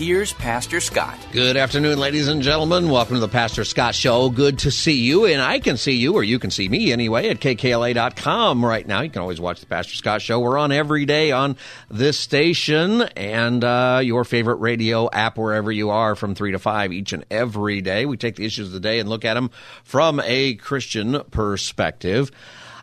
[0.00, 1.18] here's Pastor Scott.
[1.30, 2.88] Good afternoon, ladies and gentlemen.
[2.88, 4.30] Welcome to the Pastor Scott Show.
[4.30, 7.28] Good to see you, and I can see you, or you can see me anyway,
[7.28, 9.02] at kkla.com right now.
[9.02, 10.40] You can always watch the Pastor Scott Show.
[10.40, 11.58] We're on every day on
[11.90, 16.94] this station and uh, your favorite radio app wherever you are from 3 to 5
[16.94, 18.06] each and every day.
[18.06, 19.50] We take the issues of the day and look at them
[19.84, 22.30] from a Christian perspective.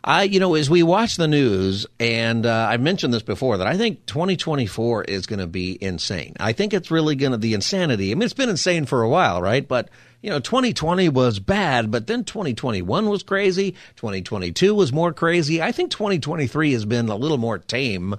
[0.08, 3.66] I, you know, as we watch the news, and uh, I've mentioned this before, that
[3.66, 6.34] I think 2024 is going to be insane.
[6.40, 8.10] I think it's really going to, the insanity.
[8.10, 9.68] I mean, it's been insane for a while, right?
[9.68, 9.90] But,
[10.22, 13.72] you know, 2020 was bad, but then 2021 was crazy.
[13.96, 15.60] 2022 was more crazy.
[15.60, 18.16] I think 2023 has been a little more tame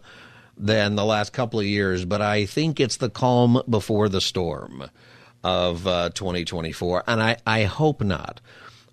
[0.56, 4.92] than the last couple of years, but I think it's the calm before the storm
[5.44, 8.42] of uh, 2024, and I, I hope not.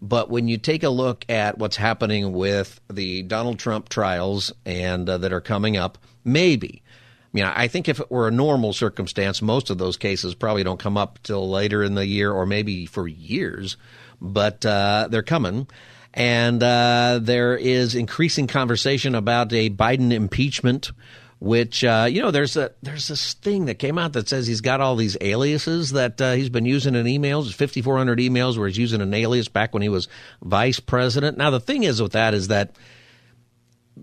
[0.01, 5.09] But when you take a look at what's happening with the Donald Trump trials and
[5.09, 6.83] uh, that are coming up, maybe.
[6.85, 10.65] I mean, I think if it were a normal circumstance, most of those cases probably
[10.65, 13.77] don't come up till later in the year or maybe for years,
[14.21, 15.67] but uh, they're coming.
[16.15, 20.93] And uh, there is increasing conversation about a Biden impeachment
[21.39, 24.63] which uh, you know there's a there's this thing that came out that says he's
[24.63, 28.79] got all these aliases that uh, he's been using in emails 5400 emails where he's
[28.79, 30.09] using an alias back when he was
[30.43, 31.37] vice president.
[31.37, 32.77] Now the thing is with that is that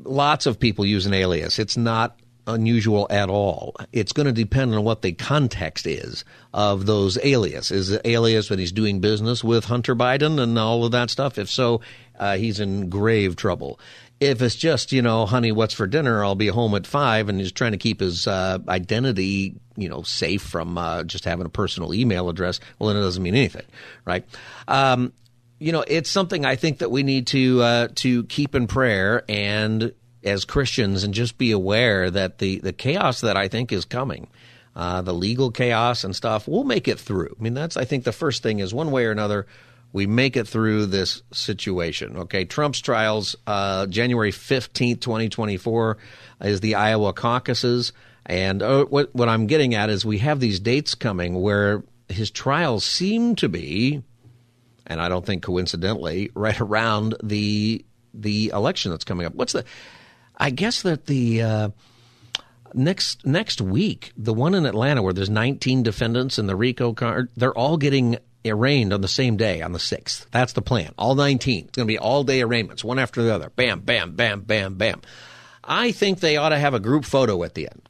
[0.03, 1.58] lots of people use an alias.
[1.58, 3.75] It's not unusual at all.
[3.91, 7.72] It's going to depend on what the context is of those alias.
[7.72, 11.38] Is the alias when he's doing business with hunter biden and all of that stuff?
[11.38, 11.81] If so
[12.19, 13.79] uh, he's in grave trouble
[14.23, 16.23] if it's just, you know, honey, what's for dinner?
[16.23, 20.01] I'll be home at five, and he's trying to keep his uh, identity, you know,
[20.03, 23.66] safe from uh, just having a personal email address, well, then it doesn't mean anything,
[24.06, 24.25] right?
[24.67, 25.13] Um,
[25.59, 29.23] you know, it's something I think that we need to uh, to keep in prayer
[29.29, 33.85] and as Christians, and just be aware that the the chaos that I think is
[33.85, 34.28] coming.
[34.75, 37.35] Uh, the legal chaos and stuff, we'll make it through.
[37.40, 39.45] I mean, that's I think the first thing is one way or another
[39.94, 42.18] we make it through this situation.
[42.18, 45.98] Okay, Trump's trials, uh, January 15th, 2024,
[46.42, 47.94] is the Iowa caucuses.
[48.26, 52.32] And uh, what, what I'm getting at is we have these dates coming where his
[52.32, 54.02] trials seem to be,
[54.88, 59.34] and I don't think coincidentally, right around the the election that's coming up.
[59.34, 59.64] What's the?
[60.38, 61.70] I guess that the uh,
[62.74, 67.30] next next week, the one in Atlanta where there's 19 defendants in the RICO card,
[67.36, 68.18] they're all getting
[68.52, 70.26] arraigned on the same day, on the 6th.
[70.31, 70.94] That's the plan.
[70.98, 71.66] All 19.
[71.66, 73.50] It's going to be all day arraignments, one after the other.
[73.50, 75.02] Bam, bam, bam, bam, bam.
[75.64, 77.90] I think they ought to have a group photo at the end.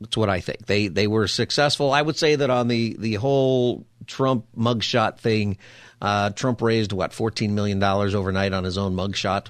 [0.00, 0.66] That's what I think.
[0.66, 1.92] They they were successful.
[1.92, 5.56] I would say that on the, the whole Trump mugshot thing,
[6.02, 9.46] uh, Trump raised, what, $14 million overnight on his own mugshot.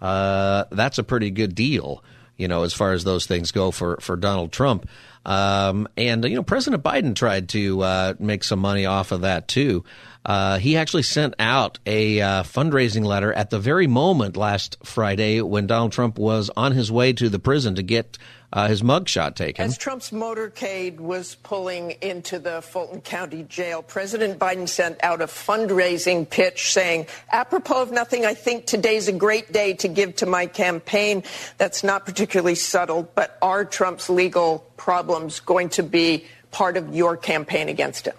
[0.00, 2.02] Uh, that's a pretty good deal,
[2.38, 4.88] you know, as far as those things go for, for Donald Trump.
[5.26, 9.48] Um, and, you know, President Biden tried to uh, make some money off of that
[9.48, 9.84] too.
[10.24, 15.42] Uh, he actually sent out a uh, fundraising letter at the very moment last Friday
[15.42, 18.16] when Donald Trump was on his way to the prison to get
[18.52, 19.64] uh, his mugshot taken.
[19.64, 25.26] As Trump's motorcade was pulling into the Fulton County jail, President Biden sent out a
[25.26, 30.26] fundraising pitch saying, apropos of nothing, I think today's a great day to give to
[30.26, 31.24] my campaign.
[31.58, 37.16] That's not particularly subtle, but are Trump's legal problems going to be part of your
[37.16, 38.14] campaign against him?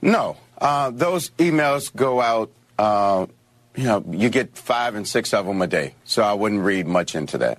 [0.00, 0.36] No.
[0.58, 2.50] Uh, those emails go out.
[2.78, 3.26] Uh,
[3.74, 5.94] you know, you get five and six of them a day.
[6.04, 7.58] So I wouldn't read much into that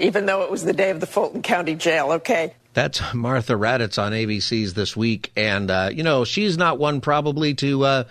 [0.00, 2.12] even though it was the day of the Fulton County Jail.
[2.12, 2.54] Okay.
[2.72, 7.54] That's Martha Raddatz on ABC's this week, and uh, you know she's not one probably
[7.54, 7.84] to.
[7.84, 8.04] Uh,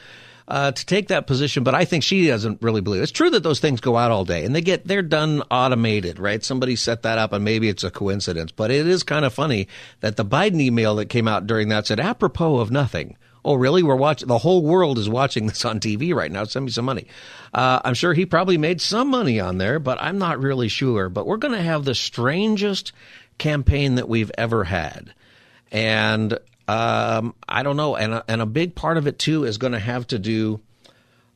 [0.49, 3.03] uh, to take that position, but I think she doesn't really believe it.
[3.03, 6.17] it's true that those things go out all day and they get they're done automated,
[6.17, 6.43] right?
[6.43, 9.67] Somebody set that up and maybe it's a coincidence, but it is kind of funny
[9.99, 13.15] that the Biden email that came out during that said apropos of nothing.
[13.43, 13.83] Oh, really?
[13.83, 14.27] We're watching.
[14.27, 16.43] The whole world is watching this on TV right now.
[16.43, 17.07] Send me some money.
[17.53, 21.09] Uh, I'm sure he probably made some money on there, but I'm not really sure.
[21.09, 22.91] But we're going to have the strangest
[23.37, 25.13] campaign that we've ever had.
[25.71, 26.37] And
[26.67, 27.95] um, I don't know.
[27.95, 30.59] And, and a big part of it, too, is going to have to do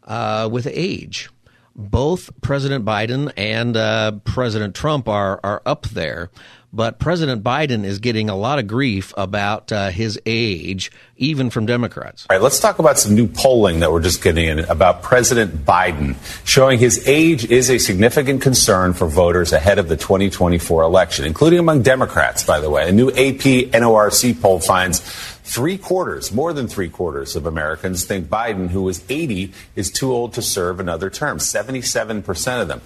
[0.05, 1.29] uh, with age.
[1.75, 6.29] Both President Biden and uh, President Trump are, are up there
[6.73, 11.67] but President Biden is getting a lot of grief about uh, his age, even from
[11.67, 12.25] Democrats.
[12.29, 15.65] All right, let's talk about some new polling that we're just getting in about President
[15.65, 16.15] Biden,
[16.45, 21.59] showing his age is a significant concern for voters ahead of the 2024 election, including
[21.59, 22.89] among Democrats, by the way.
[22.89, 25.01] A new AP NORC poll finds
[25.43, 30.11] Three quarters, more than three quarters of Americans think Biden, who is 80, is too
[30.11, 31.37] old to serve another term.
[31.37, 32.81] 77% of them.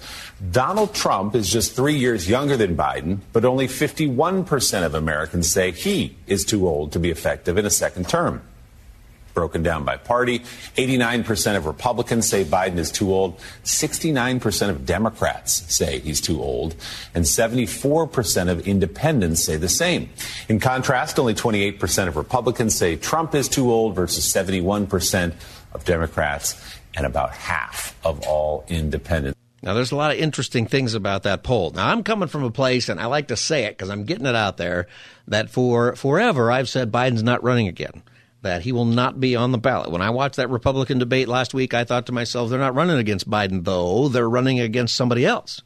[0.50, 5.70] Donald Trump is just three years younger than Biden, but only 51% of Americans say
[5.70, 8.42] he is too old to be effective in a second term
[9.38, 10.40] broken down by party.
[10.74, 13.38] 89% of Republicans say Biden is too old.
[13.62, 16.74] 69% of Democrats say he's too old.
[17.14, 20.10] And 74% of independents say the same.
[20.48, 25.34] In contrast, only 28% of Republicans say Trump is too old versus 71%
[25.72, 26.60] of Democrats
[26.96, 29.38] and about half of all independents.
[29.62, 31.70] Now, there's a lot of interesting things about that poll.
[31.70, 34.26] Now, I'm coming from a place, and I like to say it because I'm getting
[34.26, 34.88] it out there,
[35.28, 38.02] that for forever I've said Biden's not running again
[38.42, 39.90] that he will not be on the ballot.
[39.90, 42.98] When I watched that Republican debate last week, I thought to myself, they're not running
[42.98, 44.08] against Biden, though.
[44.08, 45.62] They're running against somebody else.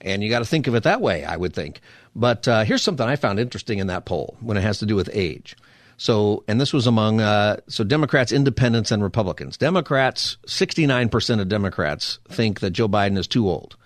[0.00, 1.80] And you got to think of it that way, I would think.
[2.14, 4.94] But uh, here's something I found interesting in that poll when it has to do
[4.94, 5.56] with age.
[5.96, 9.56] So, and this was among, uh, so Democrats, independents, and Republicans.
[9.56, 13.76] Democrats, 69% of Democrats think that Joe Biden is too old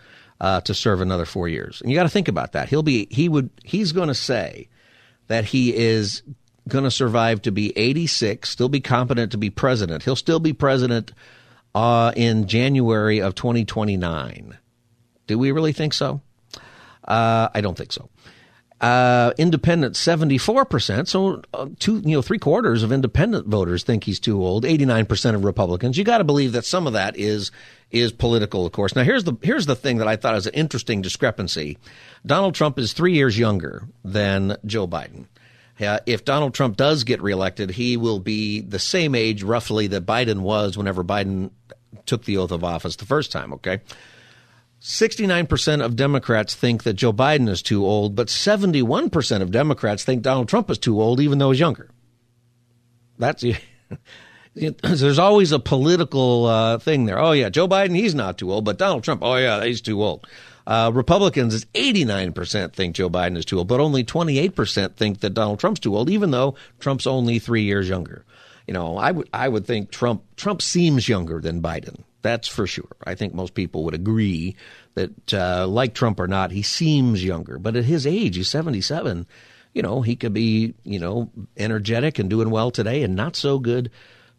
[0.41, 1.81] uh, to serve another four years.
[1.81, 2.69] And you got to think about that.
[2.69, 4.69] He'll be, he would, he's going to say
[5.29, 6.23] that he is
[6.69, 10.03] going to survive to be 86, still be competent to be president.
[10.03, 11.13] He'll still be president
[11.75, 14.57] uh, in January of 2029.
[15.27, 16.21] Do we really think so?
[17.07, 18.09] Uh, I don't think so.
[18.81, 21.09] Uh, independent, 74%.
[21.09, 24.65] So, uh, two, you know, three quarters of independent voters think he's too old.
[24.65, 25.99] 89% of Republicans.
[25.99, 27.51] You got to believe that some of that is,
[27.91, 28.95] is political, of course.
[28.95, 31.77] Now, here's the, here's the thing that I thought was an interesting discrepancy.
[32.25, 35.27] Donald Trump is three years younger than Joe Biden.
[35.81, 40.07] Uh, if Donald Trump does get reelected, he will be the same age roughly that
[40.07, 41.51] Biden was whenever Biden
[42.07, 43.81] took the oath of office the first time, okay?
[44.81, 50.23] 69% of Democrats think that Joe Biden is too old, but 71% of Democrats think
[50.23, 51.91] Donald Trump is too old, even though he's younger.
[53.19, 53.45] That's
[54.55, 57.19] there's always a political uh, thing there.
[57.19, 60.03] Oh yeah, Joe Biden, he's not too old, but Donald Trump, oh yeah, he's too
[60.03, 60.27] old.
[60.69, 65.33] Uh, Republicans is 89% think Joe Biden is too old, but only 28% think that
[65.33, 68.23] Donald Trump's too old, even though Trump's only three years younger.
[68.67, 72.03] You know, I would I would think Trump Trump seems younger than Biden.
[72.21, 72.97] That's for sure.
[73.07, 74.57] I think most people would agree
[74.95, 77.59] that, uh, like Trump or not, he seems younger.
[77.59, 79.27] But at his age, he's 77.
[79.73, 83.59] You know, he could be, you know, energetic and doing well today and not so
[83.59, 83.91] good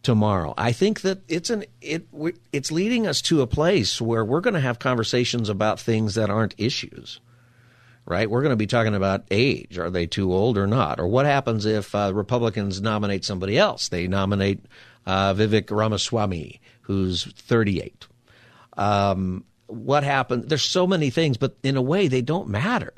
[0.03, 0.53] tomorrow.
[0.57, 2.07] I think that it's an it
[2.51, 6.29] it's leading us to a place where we're going to have conversations about things that
[6.29, 7.19] aren't issues.
[8.05, 8.29] Right?
[8.29, 9.77] We're going to be talking about age.
[9.77, 10.99] Are they too old or not?
[10.99, 13.89] Or what happens if uh, Republicans nominate somebody else?
[13.89, 14.65] They nominate
[15.05, 18.07] uh, Vivek Ramaswamy, who's 38.
[18.77, 20.47] Um, what happens?
[20.47, 22.93] There's so many things, but in a way, they don't matter.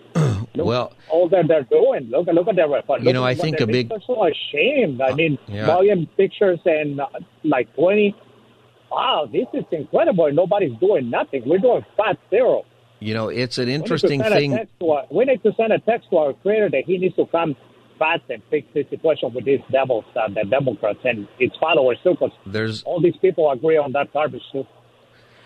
[0.55, 2.11] Look well, all that they're doing.
[2.11, 3.05] Look, look at their record.
[3.05, 3.89] You know, I think a big.
[3.89, 5.01] They're so ashamed.
[5.01, 5.67] I uh, mean, yeah.
[5.67, 7.07] volume pictures and uh,
[7.43, 8.15] like twenty.
[8.91, 10.31] Wow, this is incredible.
[10.33, 11.45] Nobody's doing nothing.
[11.47, 12.65] We're doing fat zero.
[13.01, 14.69] You know, it's an interesting we thing.
[14.83, 17.57] Our, we need to send a text to our creator that he needs to come
[17.99, 22.11] fast and fix this situation with these devils, uh, the Democrats and its followers too,
[22.11, 24.67] because there's all these people agree on that garbage too.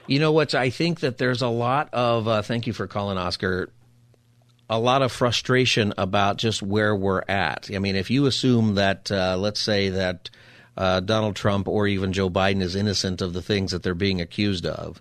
[0.07, 0.55] You know what?
[0.55, 2.27] I think that there's a lot of.
[2.27, 3.71] Uh, thank you for calling, Oscar
[4.69, 7.71] a lot of frustration about just where we're at.
[7.73, 10.31] I mean, if you assume that, uh, let's say that
[10.77, 14.21] uh, Donald Trump or even Joe Biden is innocent of the things that they're being
[14.21, 15.01] accused of,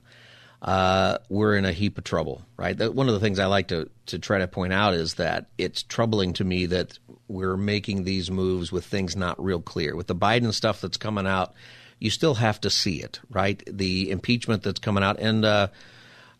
[0.62, 2.78] uh, we're in a heap of trouble, right?
[2.78, 5.48] That, one of the things I like to, to try to point out is that
[5.58, 9.96] it's troubling to me that we're making these moves with things not real clear.
[9.96, 11.54] With the Biden stuff that's coming out,
[12.00, 13.62] you still have to see it, right?
[13.68, 15.20] The impeachment that's coming out.
[15.20, 15.46] And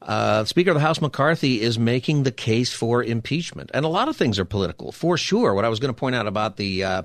[0.02, 3.72] uh, Speaker of the House McCarthy is making the case for impeachment.
[3.74, 5.54] And a lot of things are political, for sure.
[5.54, 7.04] What I was going to point out about the, uh,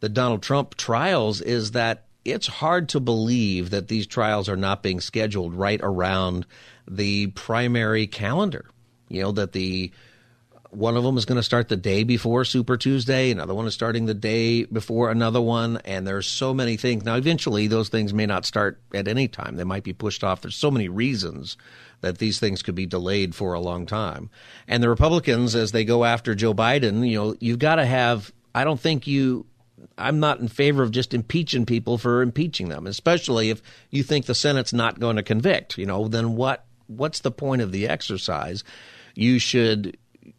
[0.00, 4.82] the Donald Trump trials is that it's hard to believe that these trials are not
[4.82, 6.46] being scheduled right around
[6.88, 8.66] the primary calendar.
[9.08, 9.92] You know, that the
[10.76, 13.72] one of them is going to start the day before Super Tuesday, another one is
[13.72, 17.02] starting the day before another one, and there's so many things.
[17.02, 19.56] Now, eventually, those things may not start at any time.
[19.56, 20.42] They might be pushed off.
[20.42, 21.56] There's so many reasons
[22.02, 24.28] that these things could be delayed for a long time.
[24.68, 28.30] And the Republicans, as they go after Joe Biden, you know, you've got to have.
[28.54, 29.46] I don't think you
[29.98, 34.26] I'm not in favor of just impeaching people for impeaching them, especially if you think
[34.26, 35.78] the Senate's not going to convict.
[35.78, 36.64] You know, then what?
[36.86, 38.62] What's the point of the exercise?
[39.14, 39.96] You should.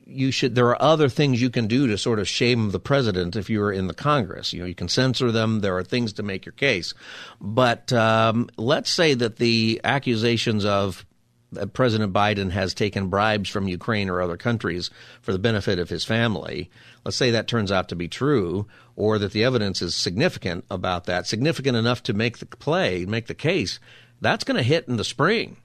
[0.10, 0.56] You should.
[0.56, 3.74] There are other things you can do to sort of shame the president if you're
[3.74, 4.54] in the Congress.
[4.54, 5.60] You know, you can censor them.
[5.60, 6.94] There are things to make your case.
[7.42, 11.06] But um, let's say that the accusations of
[11.52, 14.90] that President Biden has taken bribes from Ukraine or other countries
[15.22, 16.70] for the benefit of his family.
[17.04, 21.06] Let's say that turns out to be true, or that the evidence is significant about
[21.06, 23.80] that, significant enough to make the play, make the case.
[24.22, 25.58] That's going to hit in the spring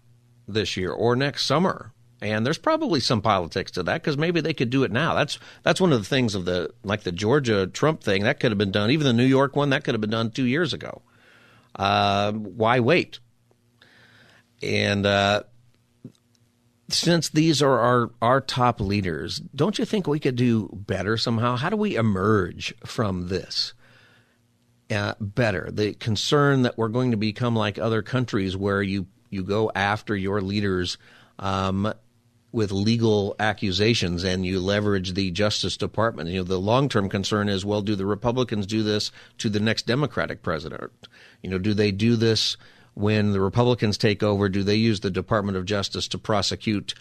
[0.47, 1.93] this year or next summer.
[2.23, 5.15] And there's probably some politics to that because maybe they could do it now.
[5.15, 8.53] That's that's one of the things of the like the Georgia Trump thing that could
[8.53, 8.93] have been done.
[8.93, 11.03] Even the New York one that could have been done two years ago.
[11.75, 13.19] Uh, why wait?
[14.63, 15.43] And uh,
[16.89, 21.57] since these are our, our top leaders, don't you think we could do better somehow?
[21.57, 23.75] How do we emerge from this
[24.91, 25.71] uh, better?
[25.73, 30.15] The concern that we're going to become like other countries where you, you go after
[30.15, 30.99] your leaders
[31.39, 31.93] um,
[32.53, 36.29] with legal accusations and you leverage the Justice Department.
[36.29, 39.61] You know, the long term concern is well, do the Republicans do this to the
[39.61, 40.91] next Democratic president?
[41.43, 42.57] You know, do they do this?
[42.95, 46.95] when the Republicans take over, do they use the Department of Justice to prosecute,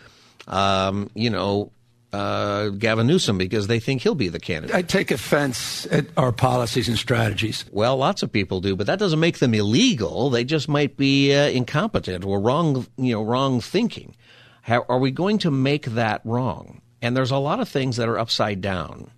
[0.48, 1.72] um, you know,
[2.14, 4.76] uh, Gavin Newsom because they think he'll be the candidate.
[4.76, 7.64] I take offense at our policies and strategies.
[7.72, 10.30] Well, lots of people do, but that doesn't make them illegal.
[10.30, 14.16] They just might be uh, incompetent or wrong, you know, wrong thinking.
[14.62, 16.82] How, are we going to make that wrong?
[17.02, 19.12] And there's a lot of things that are upside down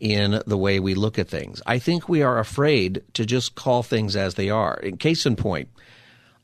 [0.00, 1.62] in the way we look at things.
[1.64, 4.74] I think we are afraid to just call things as they are.
[4.74, 5.68] In case in point,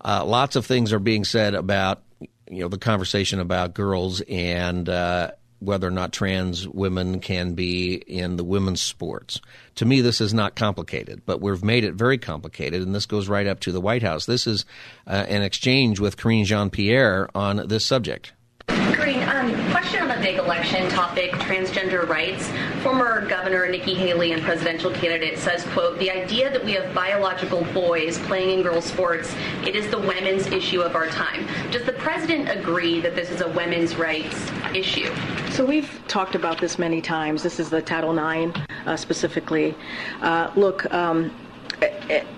[0.04, 2.02] uh, lots of things are being said about
[2.50, 7.94] you know the conversation about girls and uh, whether or not trans women can be
[7.94, 9.40] in the women's sports.
[9.76, 13.28] To me, this is not complicated, but we've made it very complicated, and this goes
[13.28, 14.26] right up to the White House.
[14.26, 14.64] This is
[15.06, 18.32] uh, an exchange with Karine Jean Pierre on this subject.
[18.68, 22.48] Karine, um, question on the big election topic, transgender rights.
[22.82, 27.64] Former Governor Nikki Haley and presidential candidate says, quote, the idea that we have biological
[27.72, 29.34] boys playing in girls' sports,
[29.64, 31.46] it is the women's issue of our time.
[31.70, 35.12] Does the president agree that this is a women's rights issue?
[35.58, 37.42] So we've talked about this many times.
[37.42, 39.74] This is the Title IX uh, specifically.
[40.22, 41.34] Uh, look, um,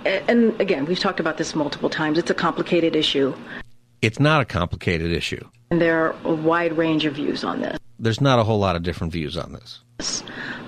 [0.07, 2.17] and again, we've talked about this multiple times.
[2.17, 3.35] It's a complicated issue.
[4.01, 5.47] It's not a complicated issue.
[5.71, 7.79] And there are a wide range of views on this.
[7.99, 9.81] There's not a whole lot of different views on this.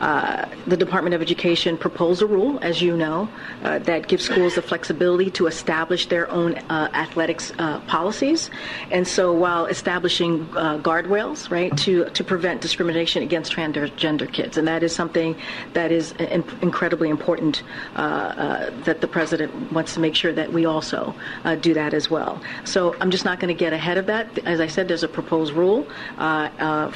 [0.02, 3.28] Uh, the Department of Education proposed a rule, as you know,
[3.62, 8.50] uh, that gives schools the flexibility to establish their own uh, athletics uh, policies.
[8.90, 14.66] And so, while establishing uh, guardrails, right, to to prevent discrimination against transgender kids, and
[14.66, 15.36] that is something
[15.72, 17.62] that is in- incredibly important.
[17.94, 21.14] Uh, that the president wants to make sure that we also
[21.60, 22.40] do that as well.
[22.64, 24.26] So, I'm just not going to get ahead of that.
[24.46, 25.86] As I said, there's a proposed rule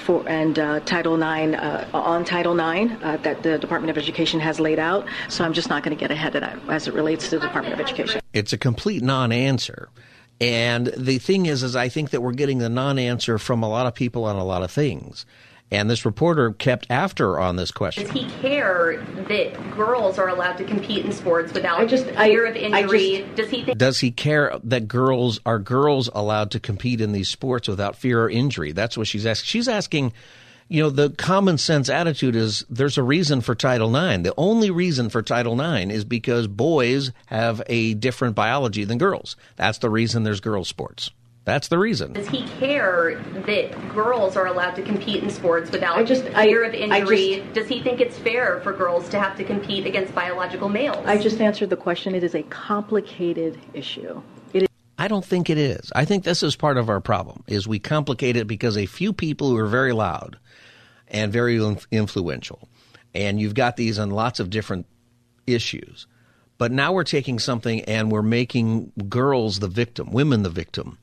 [0.05, 1.55] for and Title IX
[1.95, 5.06] on Title IX uh, that the Department of Education has laid out.
[5.28, 7.47] So I'm just not going to get ahead of that as it relates to the
[7.47, 8.21] Department of Education.
[8.33, 9.88] It's a complete non-answer.
[10.40, 13.87] And the thing is, is I think that we're getting the non-answer from a lot
[13.87, 15.25] of people on a lot of things.
[15.71, 18.04] And this reporter kept after on this question.
[18.04, 22.47] Does he care that girls are allowed to compete in sports without I just, fear
[22.47, 23.18] I, of injury?
[23.18, 27.11] Just, does he think- Does he care that girls are girls allowed to compete in
[27.11, 28.71] these sports without fear or injury?
[28.71, 29.47] That's what she's asking.
[29.47, 30.12] She's asking
[30.68, 34.23] you know, the common sense attitude is there's a reason for Title IX.
[34.25, 39.37] The only reason for Title IX is because boys have a different biology than girls.
[39.56, 41.11] That's the reason there's girls' sports.
[41.44, 42.14] That's the reason.
[42.14, 46.64] Does he care that girls are allowed to compete in sports without I just- fear
[46.64, 47.37] I- of I injury?
[47.37, 51.06] just- Does he think it's fair for girls to have to compete against biological males?
[51.06, 52.16] I just answered the question.
[52.16, 54.23] It is a complicated issue.
[54.52, 54.68] It is.
[54.99, 55.92] I don't think it is.
[55.94, 59.12] I think this is part of our problem is we complicate it because a few
[59.12, 60.38] people who are very loud
[61.09, 61.61] and very
[61.91, 62.69] influential
[63.17, 64.87] and you've got these on lots of different
[65.47, 66.07] issues.
[66.59, 70.99] But now we're taking something and we're making girls the victim, women the victim.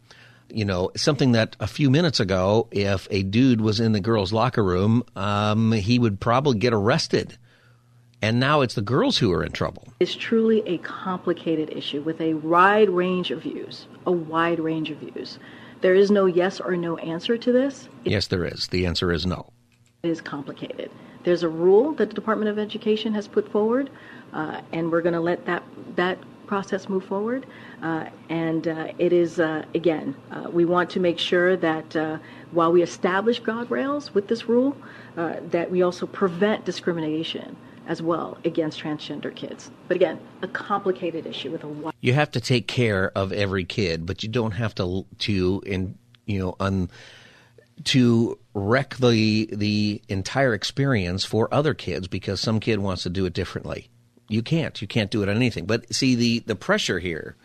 [0.49, 4.33] You know, something that a few minutes ago, if a dude was in the girls'
[4.33, 7.37] locker room, um, he would probably get arrested.
[8.21, 9.87] And now it's the girls who are in trouble.
[9.99, 14.97] It's truly a complicated issue with a wide range of views, a wide range of
[14.97, 15.39] views.
[15.81, 17.89] There is no yes or no answer to this.
[18.05, 18.67] Yes, there is.
[18.67, 19.52] The answer is no.
[20.05, 20.91] Is complicated.
[21.23, 23.89] There's a rule that the Department of Education has put forward,
[24.33, 25.63] uh, and we're going to let that
[25.95, 27.45] that process move forward.
[27.81, 32.17] Uh, and uh, it is uh, again, uh, we want to make sure that uh,
[32.51, 34.75] while we establish guardrails with this rule,
[35.15, 37.55] that we also prevent discrimination
[37.87, 39.71] as well against transgender kids.
[39.87, 41.93] But again, a complicated issue with a wide.
[42.01, 45.97] you have to take care of every kid, but you don't have to to in
[46.25, 46.89] you know un
[47.85, 53.25] to wreck the the entire experience for other kids because some kid wants to do
[53.25, 53.89] it differently.
[54.29, 54.79] You can't.
[54.81, 55.65] You can't do it on anything.
[55.65, 57.35] But see the the pressure here.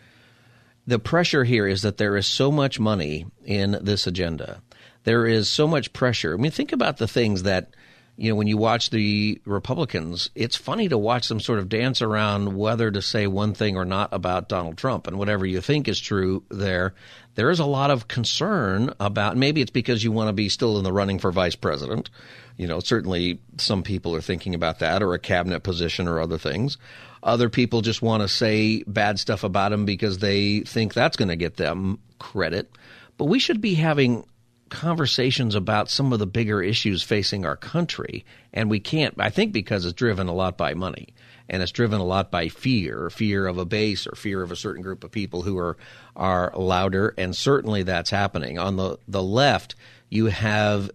[0.87, 4.61] The pressure here is that there is so much money in this agenda.
[5.03, 6.33] There is so much pressure.
[6.33, 7.75] I mean, think about the things that
[8.19, 12.01] you know, when you watch the Republicans, it's funny to watch them sort of dance
[12.01, 15.07] around whether to say one thing or not about Donald Trump.
[15.07, 16.95] And whatever you think is true there,
[17.39, 20.77] there is a lot of concern about maybe it's because you want to be still
[20.77, 22.09] in the running for vice president.
[22.57, 26.37] You know, certainly some people are thinking about that or a cabinet position or other
[26.37, 26.77] things.
[27.23, 31.29] Other people just want to say bad stuff about him because they think that's going
[31.29, 32.69] to get them credit.
[33.17, 34.25] But we should be having
[34.67, 38.25] conversations about some of the bigger issues facing our country.
[38.51, 41.13] And we can't, I think, because it's driven a lot by money
[41.49, 44.55] and it's driven a lot by fear, fear of a base or fear of a
[44.55, 45.77] certain group of people who are,
[46.15, 47.13] are louder.
[47.17, 48.59] And certainly that's happening.
[48.59, 49.75] On the, the left,
[50.09, 50.91] you have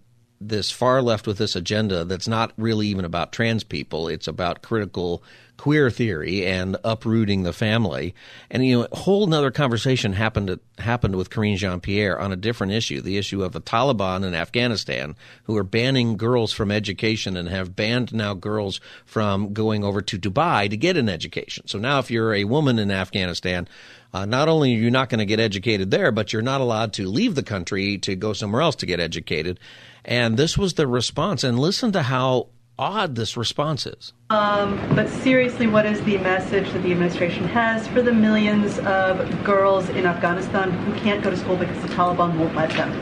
[0.48, 4.08] this far left with this agenda that's not really even about trans people.
[4.08, 5.22] It's about critical
[5.56, 8.14] queer theory and uprooting the family.
[8.50, 12.36] And you know, a whole another conversation happened happened with Karine Jean Pierre on a
[12.36, 17.36] different issue, the issue of the Taliban in Afghanistan, who are banning girls from education
[17.36, 21.68] and have banned now girls from going over to Dubai to get an education.
[21.68, 23.68] So now, if you're a woman in Afghanistan,
[24.14, 26.92] uh, not only are you not going to get educated there, but you're not allowed
[26.94, 29.58] to leave the country to go somewhere else to get educated.
[30.04, 31.42] And this was the response.
[31.42, 32.46] And listen to how
[32.78, 34.12] odd this response is.
[34.30, 39.44] Um, but seriously, what is the message that the administration has for the millions of
[39.44, 42.92] girls in Afghanistan who can't go to school because the Taliban won't let them?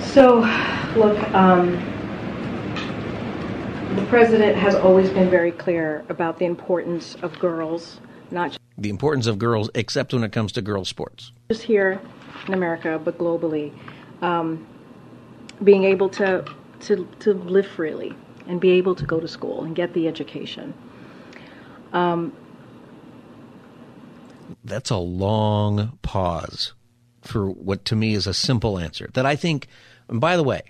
[0.00, 0.40] So,
[0.96, 1.72] look, um,
[3.96, 8.00] the president has always been very clear about the importance of girls,
[8.32, 11.32] not The importance of girls, except when it comes to girls' sports.
[11.48, 12.00] just here
[12.46, 13.72] in America, but globally,
[14.22, 14.66] um,
[15.62, 16.44] being able to,
[16.80, 18.14] to, to live freely
[18.46, 20.72] and be able to go to school and get the education.
[21.92, 22.32] Um,
[24.64, 26.72] That's a long pause
[27.22, 29.68] for what to me is a simple answer that I think,
[30.08, 30.62] and by the way,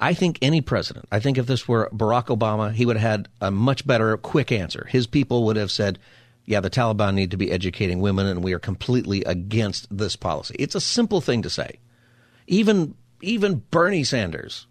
[0.00, 3.28] I think any president, I think if this were Barack Obama, he would have had
[3.40, 4.86] a much better, quick answer.
[4.90, 5.98] His people would have said,
[6.44, 10.56] yeah, the Taliban need to be educating women, and we are completely against this policy.
[10.58, 11.78] It's a simple thing to say.
[12.46, 14.66] Even even Bernie Sanders,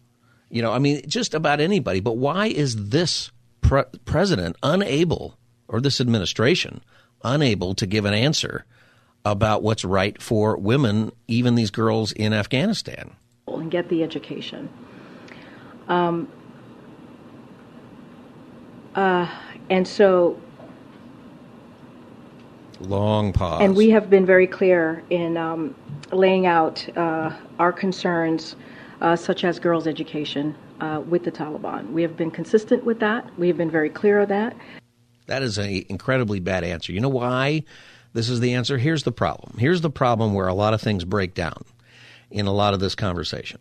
[0.49, 2.01] you know, I mean, just about anybody.
[2.01, 3.31] But why is this
[3.61, 6.81] pre- president unable, or this administration
[7.23, 8.65] unable to give an answer
[9.23, 13.11] about what's right for women, even these girls in Afghanistan?
[13.47, 14.69] and get the education.
[15.87, 16.27] Um,
[18.95, 19.29] uh,
[19.69, 20.39] and so,
[22.81, 23.61] Long pause.
[23.61, 25.75] and we have been very clear in um,
[26.11, 28.55] laying out uh, our concerns,
[29.01, 31.91] uh, such as girls' education, uh, with the Taliban.
[31.91, 33.29] We have been consistent with that.
[33.37, 34.55] We have been very clear of that.
[35.27, 36.91] That is an incredibly bad answer.
[36.91, 37.63] You know why
[38.13, 38.77] this is the answer?
[38.77, 39.57] Here's the problem.
[39.57, 41.63] Here's the problem where a lot of things break down
[42.29, 43.59] in a lot of this conversation.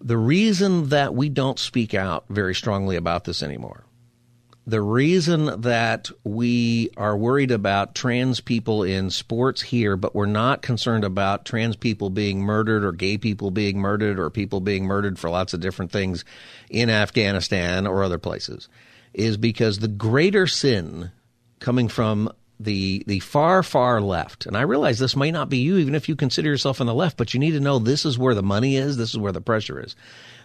[0.00, 3.84] The reason that we don't speak out very strongly about this anymore,
[4.68, 10.60] the reason that we are worried about trans people in sports here, but we're not
[10.60, 15.18] concerned about trans people being murdered or gay people being murdered or people being murdered
[15.18, 16.22] for lots of different things
[16.68, 18.68] in Afghanistan or other places,
[19.14, 21.12] is because the greater sin
[21.60, 25.76] coming from the the far far left and i realize this may not be you
[25.78, 28.18] even if you consider yourself on the left but you need to know this is
[28.18, 29.94] where the money is this is where the pressure is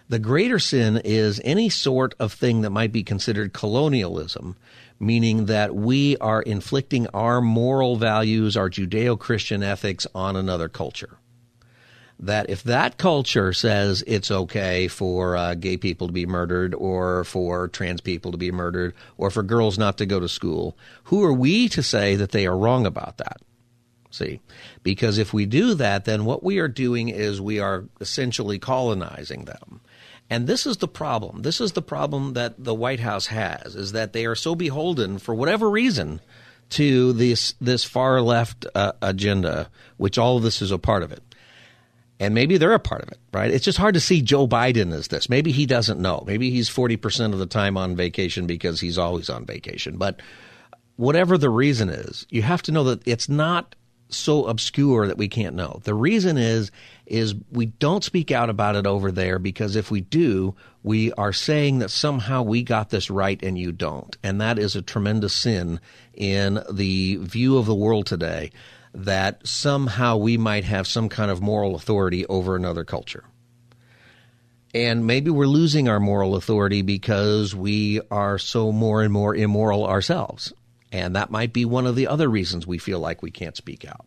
[0.08, 4.56] the greater sin is any sort of thing that might be considered colonialism
[5.00, 11.18] meaning that we are inflicting our moral values our judeo-christian ethics on another culture
[12.18, 17.24] that if that culture says it's okay for uh, gay people to be murdered or
[17.24, 21.22] for trans people to be murdered or for girls not to go to school, who
[21.24, 23.40] are we to say that they are wrong about that?
[24.10, 24.40] See,
[24.84, 29.44] because if we do that, then what we are doing is we are essentially colonizing
[29.44, 29.80] them.
[30.30, 31.42] And this is the problem.
[31.42, 35.18] This is the problem that the White House has is that they are so beholden
[35.18, 36.20] for whatever reason
[36.70, 41.12] to this this far left uh, agenda, which all of this is a part of
[41.12, 41.22] it
[42.20, 43.50] and maybe they're a part of it, right?
[43.50, 45.28] It's just hard to see Joe Biden as this.
[45.28, 46.22] Maybe he doesn't know.
[46.26, 49.96] Maybe he's 40% of the time on vacation because he's always on vacation.
[49.96, 50.20] But
[50.96, 53.74] whatever the reason is, you have to know that it's not
[54.14, 55.80] so obscure that we can't know.
[55.84, 56.70] The reason is
[57.06, 61.32] is we don't speak out about it over there because if we do, we are
[61.32, 64.16] saying that somehow we got this right and you don't.
[64.22, 65.80] And that is a tremendous sin
[66.14, 68.52] in the view of the world today
[68.94, 73.24] that somehow we might have some kind of moral authority over another culture.
[74.72, 79.86] And maybe we're losing our moral authority because we are so more and more immoral
[79.86, 80.52] ourselves.
[80.94, 83.84] And that might be one of the other reasons we feel like we can't speak
[83.84, 84.06] out.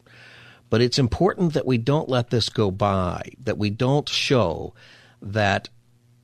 [0.69, 4.73] But it's important that we don't let this go by, that we don't show
[5.21, 5.67] that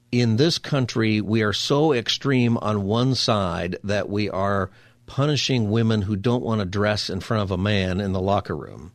[0.09, 4.71] in this country we are so extreme on one side that we are
[5.05, 8.55] punishing women who don't want to dress in front of a man in the locker
[8.55, 8.93] room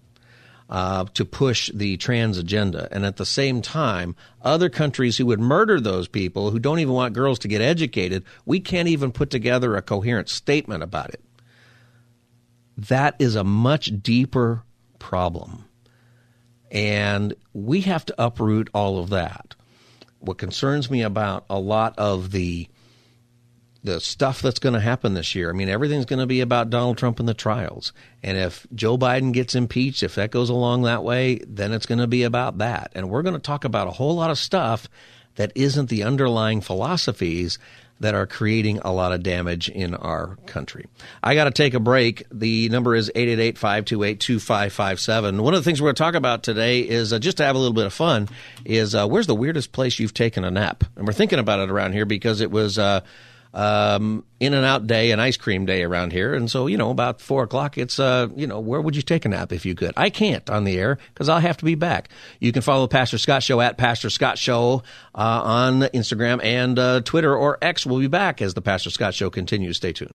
[0.71, 2.89] uh, to push the trans agenda.
[2.91, 6.95] And at the same time, other countries who would murder those people, who don't even
[6.95, 11.21] want girls to get educated, we can't even put together a coherent statement about it.
[12.79, 14.63] That is a much deeper
[15.01, 15.65] problem.
[16.71, 19.57] And we have to uproot all of that.
[20.21, 22.69] What concerns me about a lot of the
[23.85, 25.49] the stuff that's going to happen this year.
[25.49, 27.93] I mean, everything's going to be about Donald Trump and the trials.
[28.25, 32.01] And if Joe Biden gets impeached, if that goes along that way, then it's going
[32.01, 32.91] to be about that.
[32.97, 34.89] And we're going to talk about a whole lot of stuff
[35.37, 37.59] that isn't the underlying philosophies
[38.01, 40.87] that are creating a lot of damage in our country.
[41.23, 42.25] I got to take a break.
[42.31, 45.41] The number is 888-528-2557.
[45.41, 47.57] One of the things we're going to talk about today is uh, just to have
[47.57, 48.29] a little bit of fun
[48.65, 50.85] is uh, where's the weirdest place you've taken a nap?
[50.97, 53.01] And we're thinking about it around here because it was uh,
[53.55, 56.35] um, in and out day and ice cream day around here.
[56.35, 59.25] And so, you know, about four o'clock, it's, uh, you know, where would you take
[59.25, 59.93] a nap if you could?
[59.97, 62.11] I can't on the air because I'll have to be back.
[62.41, 64.83] You can follow Pastor Scott Show at Pastor Scott Show
[65.15, 67.87] uh, on Instagram and uh, Twitter or X.
[67.87, 69.77] We'll be back as the Pastor Scott Show continues.
[69.77, 70.13] Stay tuned.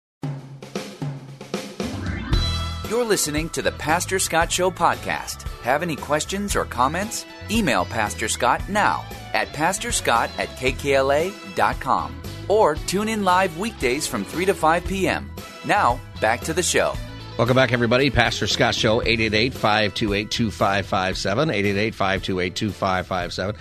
[2.89, 5.43] You're listening to the Pastor Scott Show podcast.
[5.61, 7.25] Have any questions or comments?
[7.49, 14.45] Email Pastor Scott now at pastorscott at kkla.com or tune in live weekdays from 3
[14.45, 15.31] to 5 p.m.
[15.65, 16.93] Now, back to the show.
[17.37, 18.09] Welcome back, everybody.
[18.09, 21.49] Pastor Scott Show, 888 528 2557.
[21.49, 23.55] 888 528 2557.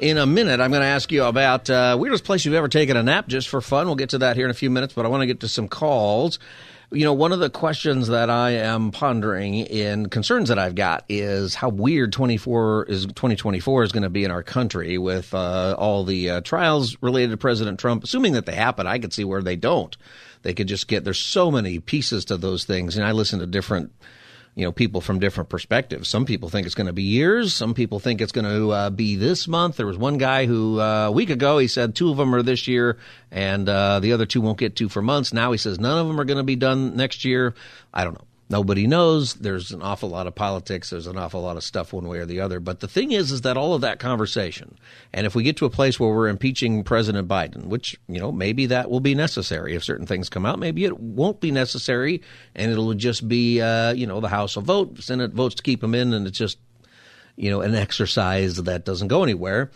[0.00, 2.96] In a minute, I'm going to ask you about uh, weirdest place you've ever taken
[2.96, 3.86] a nap just for fun.
[3.86, 5.48] We'll get to that here in a few minutes, but I want to get to
[5.48, 6.40] some calls.
[6.92, 11.06] You know, one of the questions that I am pondering in concerns that I've got
[11.08, 15.74] is how weird 24 is 2024 is going to be in our country with uh,
[15.78, 18.04] all the uh, trials related to President Trump.
[18.04, 19.96] Assuming that they happen, I could see where they don't.
[20.42, 23.46] They could just get there's so many pieces to those things, and I listen to
[23.46, 23.92] different
[24.54, 26.08] you know people from different perspectives.
[26.08, 27.54] Some people think it's going to be years.
[27.54, 29.76] Some people think it's going to uh, be this month.
[29.76, 32.42] There was one guy who uh, a week ago he said two of them are
[32.42, 32.98] this year,
[33.30, 35.32] and uh, the other two won't get to for months.
[35.32, 37.54] Now he says none of them are going to be done next year.
[37.94, 38.26] I don't know.
[38.52, 39.32] Nobody knows.
[39.32, 40.90] There's an awful lot of politics.
[40.90, 42.60] There's an awful lot of stuff one way or the other.
[42.60, 44.76] But the thing is, is that all of that conversation,
[45.10, 48.30] and if we get to a place where we're impeaching President Biden, which, you know,
[48.30, 52.20] maybe that will be necessary if certain things come out, maybe it won't be necessary
[52.54, 55.82] and it'll just be, uh, you know, the House will vote, Senate votes to keep
[55.82, 56.58] him in, and it's just,
[57.36, 59.70] you know, an exercise that doesn't go anywhere.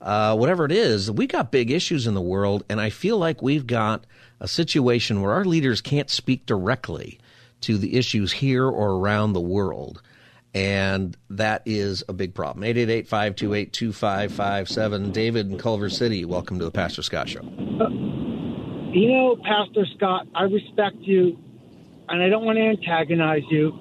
[0.00, 3.42] Uh, whatever it is, we got big issues in the world, and I feel like
[3.42, 4.06] we've got
[4.40, 7.18] a situation where our leaders can't speak directly
[7.62, 10.02] to the issues here or around the world.
[10.54, 12.64] And that is a big problem.
[12.64, 15.10] 888 528 2557.
[15.10, 17.40] David in Culver City, welcome to the Pastor Scott Show.
[17.40, 17.88] Uh,
[18.92, 21.38] you know, Pastor Scott, I respect you,
[22.08, 23.72] and I don't want to antagonize you,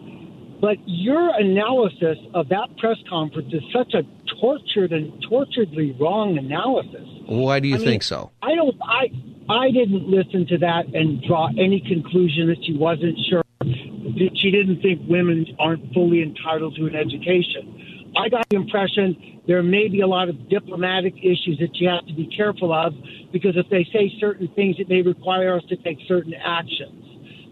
[0.61, 4.03] but your analysis of that press conference is such a
[4.39, 7.05] tortured and torturedly wrong analysis.
[7.25, 8.31] Why do you I think mean, so?
[8.41, 8.75] I don't.
[8.81, 9.11] I
[9.49, 14.81] I didn't listen to that and draw any conclusion that she wasn't sure she didn't
[14.81, 18.11] think women aren't fully entitled to an education.
[18.17, 22.05] I got the impression there may be a lot of diplomatic issues that you have
[22.05, 22.93] to be careful of
[23.31, 27.01] because if they say certain things, it may require us to take certain actions.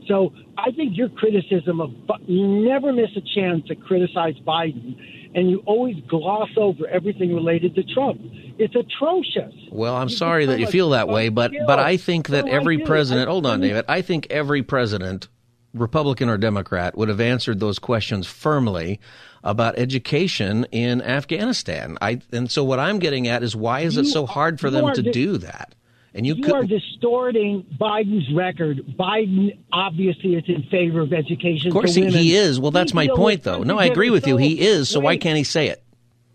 [0.08, 1.92] So I think your criticism of
[2.26, 4.96] you never miss a chance to criticize Biden,
[5.36, 8.20] and you always gloss over everything related to Trump.
[8.58, 9.54] It's atrocious.
[9.72, 13.30] Well, I'm sorry that you feel that way, but but I think that every president.
[13.30, 13.86] Hold on, David.
[13.88, 15.28] I think every president,
[15.74, 19.00] Republican or Democrat, would have answered those questions firmly
[19.44, 21.98] about education in Afghanistan.
[22.02, 24.94] I and so what I'm getting at is why is it so hard for them
[24.94, 25.76] to do that?
[26.14, 28.80] And you, you are distorting Biden's record.
[28.98, 31.68] Biden obviously is in favor of education.
[31.68, 32.60] Of course, he, he, is.
[32.60, 33.62] Well, that's my point, though.
[33.62, 34.38] No, I agree with you.
[34.38, 34.90] He is.
[34.90, 35.84] So why can't he say it?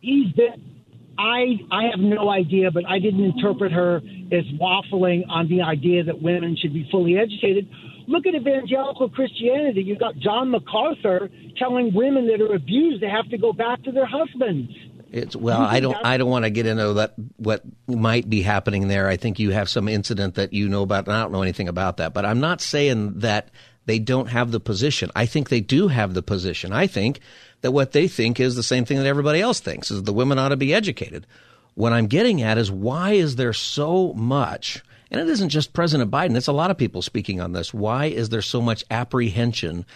[0.00, 0.70] He's been.
[1.18, 3.96] I I have no idea, but I didn't interpret her
[4.32, 7.68] as waffling on the idea that women should be fully educated.
[8.06, 9.82] Look at evangelical Christianity.
[9.82, 13.92] You've got John MacArthur telling women that are abused they have to go back to
[13.92, 14.72] their husbands.
[15.10, 18.88] It's well, I don't I don't want to get into that what might be happening
[18.88, 19.06] there.
[19.06, 21.68] I think you have some incident that you know about, and I don't know anything
[21.68, 22.12] about that.
[22.12, 23.50] But I'm not saying that
[23.86, 25.12] they don't have the position.
[25.14, 26.72] I think they do have the position.
[26.72, 27.20] I think
[27.60, 30.38] that what they think is the same thing that everybody else thinks is the women
[30.38, 31.26] ought to be educated.
[31.74, 34.82] What I'm getting at is why is there so much
[35.14, 37.72] and it isn't just President Biden, it's a lot of people speaking on this.
[37.72, 39.87] Why is there so much apprehension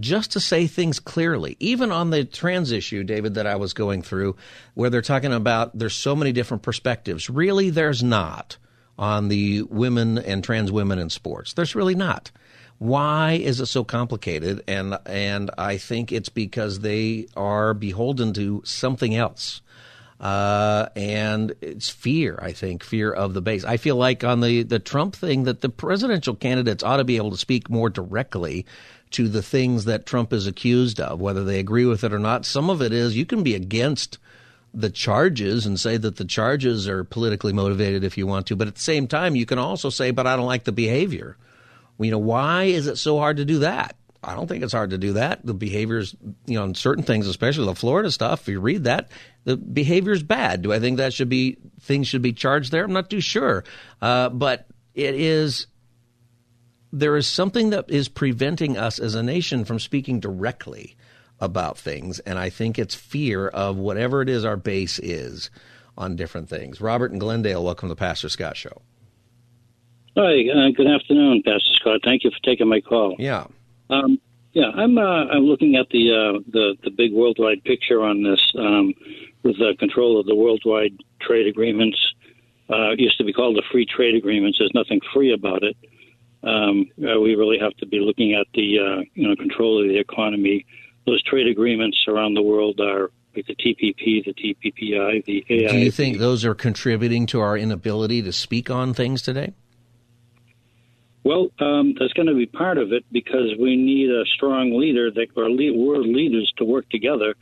[0.00, 4.00] just to say things clearly, even on the trans issue, David, that I was going
[4.00, 4.34] through,
[4.72, 7.28] where they're talking about there's so many different perspectives.
[7.28, 8.56] Really, there's not
[8.98, 11.52] on the women and trans women in sports.
[11.52, 12.30] There's really not.
[12.78, 14.64] Why is it so complicated?
[14.66, 19.60] And and I think it's because they are beholden to something else.
[20.22, 23.64] Uh, and it's fear, I think, fear of the base.
[23.64, 27.16] I feel like on the, the Trump thing that the presidential candidates ought to be
[27.16, 28.64] able to speak more directly
[29.10, 32.46] to the things that Trump is accused of, whether they agree with it or not.
[32.46, 34.18] Some of it is you can be against
[34.72, 38.68] the charges and say that the charges are politically motivated if you want to, but
[38.68, 41.36] at the same time, you can also say, but I don't like the behavior.
[41.98, 43.96] You know, why is it so hard to do that?
[44.24, 45.44] I don't think it's hard to do that.
[45.44, 46.14] The behaviors,
[46.46, 49.10] you know, on certain things, especially the Florida stuff, if you read that,
[49.44, 50.62] the behavior is bad.
[50.62, 52.84] Do I think that should be things should be charged there?
[52.84, 53.64] I'm not too sure,
[54.00, 55.66] uh, but it is
[56.92, 60.96] there is something that is preventing us as a nation from speaking directly
[61.40, 65.50] about things, and I think it's fear of whatever it is our base is
[65.98, 66.80] on different things.
[66.80, 68.82] Robert and Glendale, welcome to the Pastor Scott Show.
[70.16, 72.00] Hi, uh, good afternoon, Pastor Scott.
[72.04, 73.16] Thank you for taking my call.
[73.18, 73.46] Yeah,
[73.92, 74.18] um,
[74.52, 78.40] yeah, I'm uh, I'm looking at the uh, the the big worldwide picture on this
[78.58, 78.94] um,
[79.42, 81.98] with the control of the worldwide trade agreements.
[82.70, 84.58] Uh, it used to be called the free trade agreements.
[84.58, 85.76] There's nothing free about it
[86.44, 89.88] um, uh, we really have to be looking at the uh, you know control of
[89.88, 90.66] the economy.
[91.06, 95.70] Those trade agreements around the world are like the TPP, the TPPI, the AI.
[95.70, 99.54] Do you think those are contributing to our inability to speak on things today?
[101.24, 105.10] Well, um, that's going to be part of it because we need a strong leader
[105.10, 107.34] that or lead, world leaders to work together.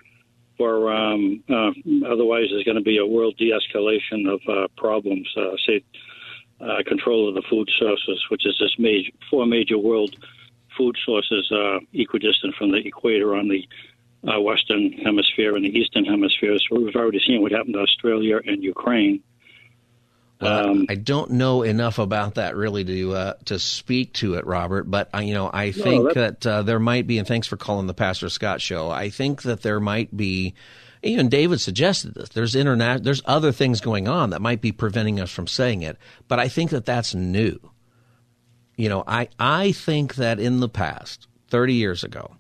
[0.58, 1.70] For um, uh,
[2.06, 5.26] otherwise, there's going to be a world de-escalation of uh, problems.
[5.34, 5.82] Uh, say
[6.60, 10.14] uh, control of the food sources, which is this major, four major world
[10.76, 13.66] food sources uh, equidistant from the equator on the
[14.30, 16.56] uh, western hemisphere and the eastern hemisphere.
[16.58, 19.22] So we've already seen what happened to Australia and Ukraine.
[20.40, 24.84] Um, I don't know enough about that really to uh, to speak to it, Robert.
[24.90, 27.56] But uh, you know, I think no, that uh, there might be, and thanks for
[27.56, 28.90] calling the Pastor Scott Show.
[28.90, 30.54] I think that there might be
[31.02, 32.30] even David suggested this.
[32.30, 33.04] There's internet.
[33.04, 35.98] There's other things going on that might be preventing us from saying it,
[36.28, 37.58] but I think that that's new.
[38.76, 42.36] You know, I I think that in the past, 30 years ago,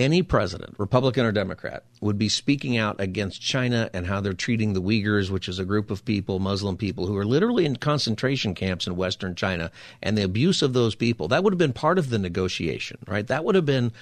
[0.00, 4.72] any president, Republican or Democrat, would be speaking out against China and how they're treating
[4.72, 8.54] the Uyghurs, which is a group of people, Muslim people, who are literally in concentration
[8.54, 9.70] camps in Western China,
[10.02, 11.28] and the abuse of those people.
[11.28, 13.26] That would have been part of the negotiation, right?
[13.26, 13.92] That would have been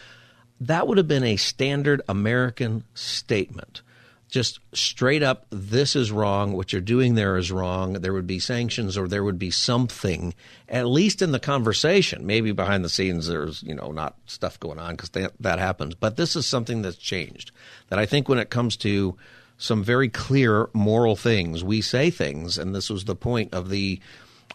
[0.60, 3.82] that would have been a standard American statement.
[4.28, 6.52] Just straight up, this is wrong.
[6.52, 7.94] What you're doing there is wrong.
[7.94, 10.34] There would be sanctions or there would be something,
[10.68, 12.26] at least in the conversation.
[12.26, 15.94] Maybe behind the scenes, there's, you know, not stuff going on because that, that happens.
[15.94, 17.52] But this is something that's changed.
[17.88, 19.16] That I think when it comes to
[19.56, 23.98] some very clear moral things, we say things, and this was the point of the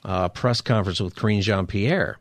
[0.06, 2.20] uh, press conference with Karine Jean Pierre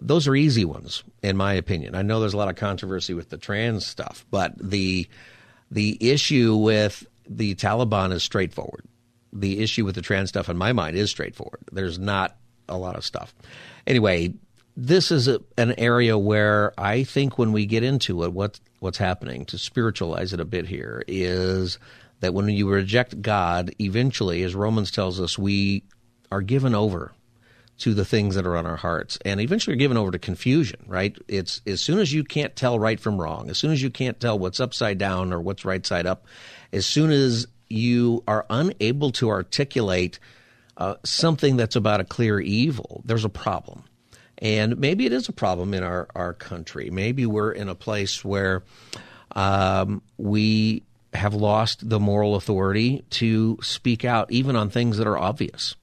[0.00, 1.94] those are easy ones, in my opinion.
[1.94, 5.06] I know there's a lot of controversy with the trans stuff, but the
[5.72, 8.84] the issue with the Taliban is straightforward.
[9.32, 11.62] The issue with the trans stuff, in my mind, is straightforward.
[11.72, 12.36] There's not
[12.68, 13.34] a lot of stuff.
[13.86, 14.34] Anyway,
[14.76, 18.98] this is a, an area where I think when we get into it, what what's
[18.98, 21.78] happening to spiritualize it a bit here is
[22.20, 25.84] that when you reject God, eventually, as Romans tells us, we
[26.30, 27.12] are given over
[27.82, 29.18] to the things that are on our hearts.
[29.24, 31.16] And eventually are given over to confusion right?
[31.28, 34.18] It's as soon as you can't tell right from wrong as soon as you can't
[34.20, 36.26] tell what's upside down or what's right side up
[36.72, 40.18] as soon as you are unable to articulate
[40.76, 43.84] uh, something that's about a clear evil there's a problem.
[44.38, 46.90] And maybe it is a problem in our, our country.
[46.90, 48.64] Maybe we're in a place where
[49.36, 50.82] um, we
[51.14, 55.76] have lost the moral authority to speak out even on things that are obvious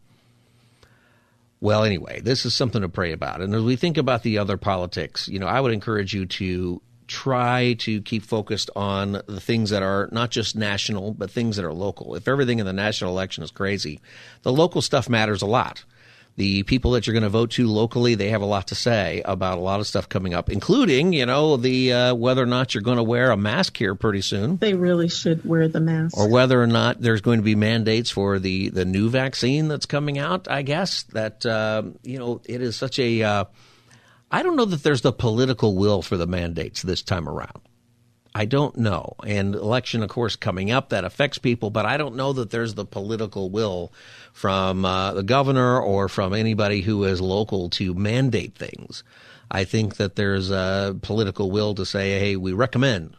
[1.61, 3.41] well, anyway, this is something to pray about.
[3.41, 6.81] And as we think about the other politics, you know, I would encourage you to
[7.07, 11.65] try to keep focused on the things that are not just national, but things that
[11.65, 12.15] are local.
[12.15, 13.99] If everything in the national election is crazy,
[14.43, 15.83] the local stuff matters a lot
[16.39, 19.21] the people that you're going to vote to locally, they have a lot to say
[19.25, 22.73] about a lot of stuff coming up, including, you know, the uh, whether or not
[22.73, 24.55] you're going to wear a mask here pretty soon.
[24.55, 26.17] They really should wear the mask.
[26.17, 29.85] Or whether or not there's going to be mandates for the, the new vaccine that's
[29.85, 31.03] coming out, I guess.
[31.11, 33.21] That, uh, you know, it is such a.
[33.21, 33.45] Uh,
[34.31, 37.59] I don't know that there's the political will for the mandates this time around.
[38.33, 39.15] I don't know.
[39.25, 42.75] And election, of course, coming up, that affects people, but I don't know that there's
[42.75, 43.91] the political will
[44.39, 49.03] from uh, the governor or from anybody who is local to mandate things.
[49.51, 53.17] I think that there's a political will to say, hey, we recommend.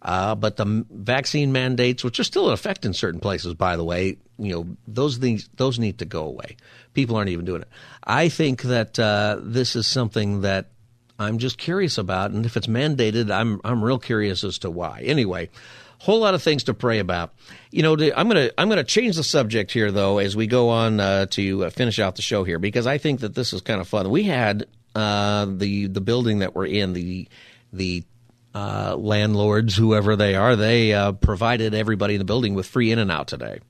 [0.00, 3.82] Uh, but the vaccine mandates, which are still in effect in certain places, by the
[3.82, 6.56] way, you know, those things, those need to go away.
[6.94, 7.68] People aren't even doing it.
[8.04, 10.70] I think that uh, this is something that
[11.18, 15.02] I'm just curious about, and if it's mandated, I'm I'm real curious as to why.
[15.02, 15.50] Anyway,
[16.02, 17.32] whole lot of things to pray about.
[17.70, 20.98] You know, I'm gonna I'm gonna change the subject here though as we go on
[20.98, 23.80] uh, to uh, finish out the show here because I think that this is kind
[23.80, 24.10] of fun.
[24.10, 27.28] We had uh, the the building that we're in the
[27.72, 28.02] the
[28.52, 32.98] uh, landlords, whoever they are, they uh, provided everybody in the building with free in
[32.98, 33.60] and out today.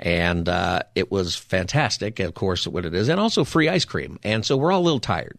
[0.00, 4.18] And uh, it was fantastic, of course, what it is, and also free ice cream.
[4.22, 5.38] And so we're all a little tired.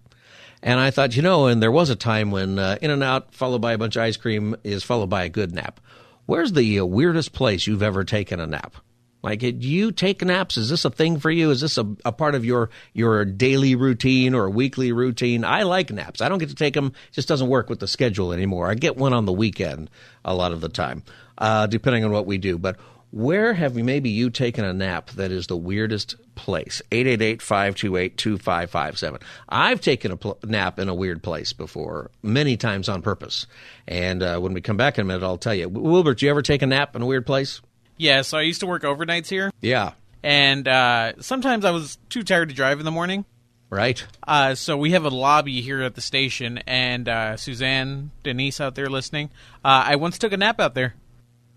[0.63, 3.33] And I thought, you know, and there was a time when uh, In and Out
[3.33, 5.79] followed by a bunch of ice cream is followed by a good nap.
[6.29, 8.75] Where's the uh, weirdest place you've ever taken a nap?
[9.23, 10.57] Like, do you take naps?
[10.57, 11.49] Is this a thing for you?
[11.49, 15.43] Is this a, a part of your your daily routine or weekly routine?
[15.43, 16.21] I like naps.
[16.21, 16.93] I don't get to take them.
[17.07, 18.69] It just doesn't work with the schedule anymore.
[18.69, 19.89] I get one on the weekend
[20.23, 21.01] a lot of the time,
[21.39, 22.59] uh, depending on what we do.
[22.59, 22.77] But
[23.11, 26.81] where have maybe you taken a nap that is the weirdest place?
[26.91, 29.21] 888-528-2557.
[29.47, 33.47] I've taken a pl- nap in a weird place before, many times on purpose.
[33.87, 35.69] And uh, when we come back in a minute, I'll tell you.
[35.69, 37.61] Wilbert, do you ever take a nap in a weird place?
[37.97, 39.51] Yeah, so I used to work overnights here.
[39.59, 39.91] Yeah.
[40.23, 43.25] And uh, sometimes I was too tired to drive in the morning.
[43.69, 44.03] Right.
[44.27, 48.75] Uh, so we have a lobby here at the station, and uh, Suzanne, Denise out
[48.75, 49.29] there listening,
[49.63, 50.95] uh, I once took a nap out there.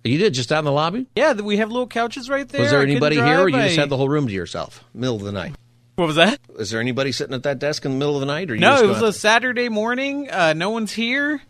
[0.04, 1.06] You did just out in the lobby?
[1.14, 2.62] Yeah, we have little couches right there.
[2.62, 5.16] Was there I anybody here, or you just had the whole room to yourself, middle
[5.16, 5.54] of the night?
[5.94, 6.40] What was that?
[6.58, 8.60] Is there anybody sitting at that desk in the middle of the night, or you
[8.60, 10.30] No, it was a Saturday morning.
[10.30, 11.42] Uh, no one's here.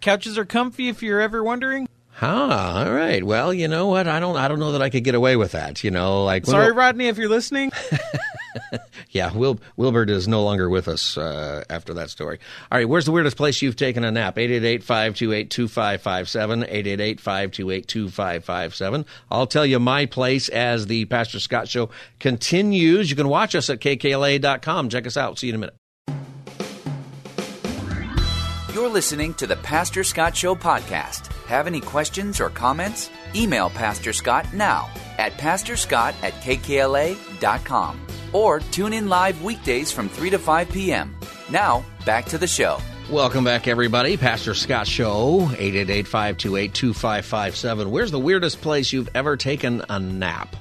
[0.00, 0.88] Couches are comfy.
[0.88, 1.88] If you're ever wondering.
[2.20, 3.22] Ah, all right.
[3.22, 4.06] Well, you know what?
[4.06, 4.36] I don't.
[4.36, 5.82] I don't know that I could get away with that.
[5.82, 7.72] You know, like Sorry, Rodney, if you're listening.
[9.10, 12.38] yeah, Wil- Wilbert is no longer with us uh, after that story.
[12.70, 14.36] All right, where's the weirdest place you've taken a nap?
[14.36, 19.06] 888-528-2557, 888-528-2557.
[19.30, 23.10] I'll tell you my place as the Pastor Scott Show continues.
[23.10, 24.88] You can watch us at kkla.com.
[24.88, 25.38] Check us out.
[25.38, 25.77] See you in a minute.
[28.78, 31.32] You're listening to the Pastor Scott Show podcast.
[31.46, 33.10] Have any questions or comments?
[33.34, 34.88] Email Pastor Scott now
[35.18, 38.00] at pastorscott at kkla.com
[38.32, 41.16] or tune in live weekdays from 3 to 5 p.m.
[41.50, 42.78] Now, back to the show.
[43.10, 44.16] Welcome back, everybody.
[44.16, 47.90] Pastor Scott Show, 888-528-2557.
[47.90, 50.54] Where's the weirdest place you've ever taken a nap?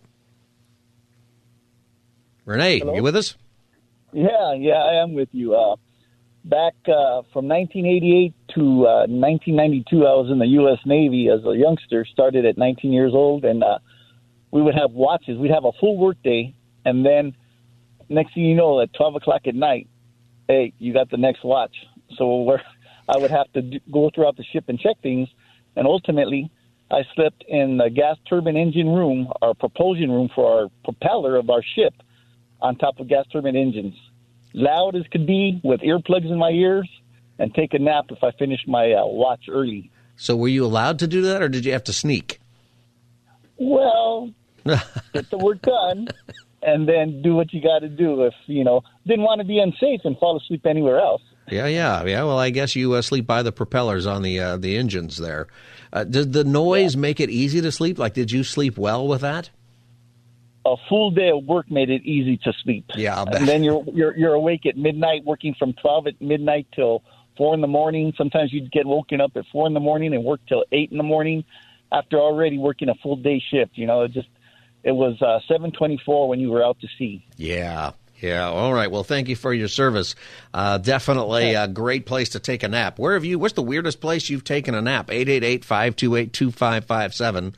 [2.45, 3.35] Renee, you with us?
[4.13, 5.55] Yeah, yeah, I am with you.
[5.55, 5.75] Uh,
[6.43, 10.79] back uh, from 1988 to uh, 1992, I was in the U.S.
[10.85, 12.05] Navy as a youngster.
[12.05, 13.79] Started at 19 years old, and uh,
[14.51, 15.37] we would have watches.
[15.37, 17.35] We'd have a full work day, and then
[18.09, 19.87] next thing you know, at 12 o'clock at night,
[20.47, 21.75] hey, you got the next watch.
[22.17, 22.61] So where
[23.07, 25.29] I would have to do, go throughout the ship and check things,
[25.75, 26.51] and ultimately
[26.89, 31.49] I slept in the gas turbine engine room, our propulsion room for our propeller of
[31.49, 31.93] our ship,
[32.61, 33.95] on top of gas turbine engines,
[34.53, 36.89] loud as could be, with earplugs in my ears,
[37.39, 39.91] and take a nap if I finished my uh, watch early.
[40.15, 42.39] So were you allowed to do that, or did you have to sneak?
[43.57, 44.31] Well,
[45.13, 46.07] get the work done,
[46.61, 48.23] and then do what you got to do.
[48.23, 51.21] If you know didn't want to be unsafe and fall asleep anywhere else.
[51.49, 52.23] Yeah, yeah, yeah.
[52.23, 55.47] Well, I guess you uh, sleep by the propellers on the uh, the engines there.
[55.91, 57.99] Uh, did the noise make it easy to sleep?
[57.99, 59.49] Like, did you sleep well with that?
[60.63, 62.85] A full day of work made it easy to sleep.
[62.95, 67.03] Yeah, and then you're you're you're awake at midnight, working from twelve at midnight till
[67.35, 68.13] four in the morning.
[68.17, 70.97] Sometimes you'd get woken up at four in the morning and work till eight in
[70.97, 71.43] the morning
[71.91, 73.75] after already working a full day shift.
[73.77, 74.27] You know, it just
[74.83, 77.25] it was uh, seven twenty four when you were out to sea.
[77.37, 77.91] Yeah.
[78.19, 78.49] Yeah.
[78.49, 78.91] All right.
[78.91, 80.13] Well, thank you for your service.
[80.53, 82.99] Uh, definitely a great place to take a nap.
[82.99, 83.39] Where have you?
[83.39, 85.07] What's the weirdest place you've taken a nap?
[85.07, 87.55] 888-528-2557.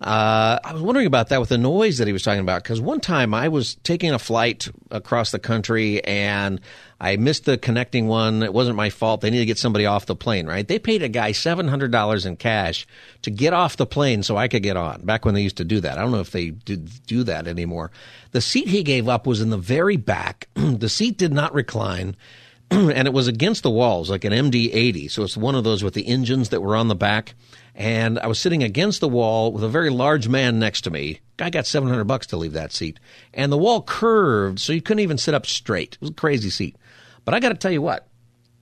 [0.00, 2.80] Uh, I was wondering about that with the noise that he was talking about because
[2.80, 6.60] one time I was taking a flight across the country and
[7.00, 8.42] I missed the connecting one.
[8.42, 9.20] It wasn't my fault.
[9.20, 10.66] They needed to get somebody off the plane, right?
[10.66, 12.86] They paid a guy seven hundred dollars in cash
[13.22, 15.02] to get off the plane so I could get on.
[15.02, 17.90] Back when they used to do that, I don't know if they do that anymore.
[18.32, 20.48] The seat he gave up was in the very back.
[20.54, 22.16] the seat did not recline.
[22.70, 25.10] and it was against the walls, like an MD80.
[25.10, 27.34] So it's one of those with the engines that were on the back.
[27.74, 31.20] And I was sitting against the wall with a very large man next to me.
[31.36, 33.00] Guy got 700 bucks to leave that seat.
[33.32, 35.94] And the wall curved, so you couldn't even sit up straight.
[35.94, 36.76] It was a crazy seat.
[37.24, 38.06] But I got to tell you what,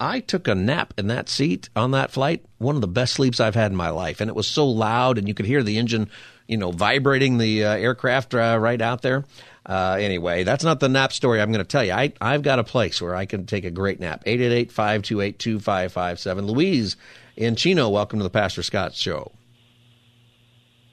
[0.00, 2.44] I took a nap in that seat on that flight.
[2.58, 4.20] One of the best sleeps I've had in my life.
[4.20, 6.08] And it was so loud, and you could hear the engine,
[6.48, 9.24] you know, vibrating the uh, aircraft uh, right out there.
[9.64, 11.92] Uh, anyway, that's not the nap story I'm going to tell you.
[11.92, 14.22] I, I've got a place where I can take a great nap.
[14.26, 16.46] 888 528 2557.
[16.46, 16.96] Louise
[17.36, 19.32] in Chino, welcome to the Pastor Scott Show.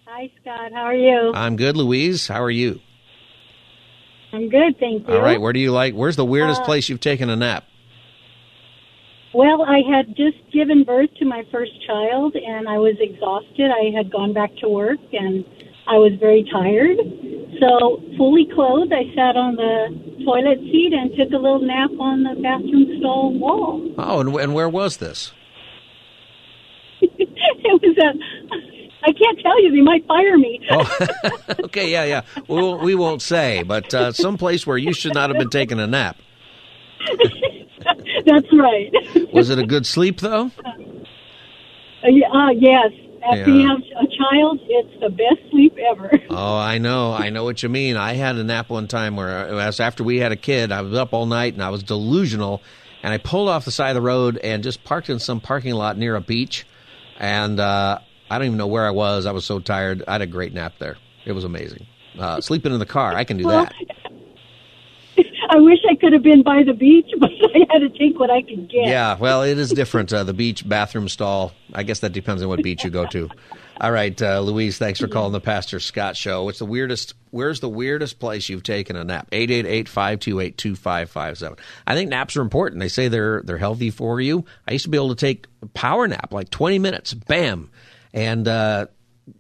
[0.08, 0.72] Hi, Scott.
[0.74, 1.32] How are you?
[1.34, 2.28] I'm good, Louise.
[2.28, 2.80] How are you?
[4.32, 5.14] I'm good, thank you.
[5.14, 5.40] All right.
[5.42, 5.94] Where do you like?
[5.94, 7.66] Where's the weirdest Uh, place you've taken a nap?
[9.34, 13.70] Well, I had just given birth to my first child and I was exhausted.
[13.72, 15.46] I had gone back to work and
[15.88, 16.98] I was very tired.
[17.60, 22.24] So, fully clothed, I sat on the toilet seat and took a little nap on
[22.24, 23.94] the bathroom stall wall.
[23.98, 25.32] Oh, and, and where was this?
[27.82, 28.60] it was
[29.02, 30.60] I can't tell you, they might fire me.
[30.72, 30.98] Oh,
[31.66, 32.22] okay, yeah, yeah.
[32.48, 35.50] We won't, we won't say, but uh, some place where you should not have been
[35.50, 36.18] taking a nap.
[38.26, 38.92] That's right.
[39.34, 40.52] Was it a good sleep though?
[40.66, 42.92] Uh, yeah, uh, yes.
[43.24, 46.12] After you have a child, it's the best sleep ever.
[46.30, 47.14] Oh, I know.
[47.14, 47.98] I know what you mean.
[47.98, 50.72] I had a nap one time where was after we had a kid.
[50.72, 52.62] I was up all night and I was delusional.
[53.04, 55.74] And I pulled off the side of the road and just parked in some parking
[55.74, 56.66] lot near a beach.
[57.20, 58.00] And uh,
[58.30, 59.26] I don't even know where I was.
[59.26, 60.04] I was so tired.
[60.08, 60.98] I had a great nap there.
[61.26, 61.86] It was amazing.
[62.18, 63.74] Uh, sleeping in the car, I can do Well, that.
[65.52, 68.30] I wish I could have been by the beach, but I had to take what
[68.30, 68.88] I could get.
[68.88, 70.14] Yeah, well, it is different.
[70.14, 71.52] Uh, the beach bathroom stall.
[71.74, 73.30] I guess that depends on what beach you go to.
[73.82, 76.44] All right, uh, Louise, thanks for calling the Pastor Scott Show.
[76.44, 77.14] What's the weirdest?
[77.32, 79.32] Where's the weirdest place you've taken a nap?
[79.32, 81.58] 888-528-2557.
[81.88, 82.82] I think naps are important.
[82.82, 84.44] They say they're they're healthy for you.
[84.68, 87.72] I used to be able to take a power nap, like 20 minutes, bam,
[88.14, 88.88] and uh,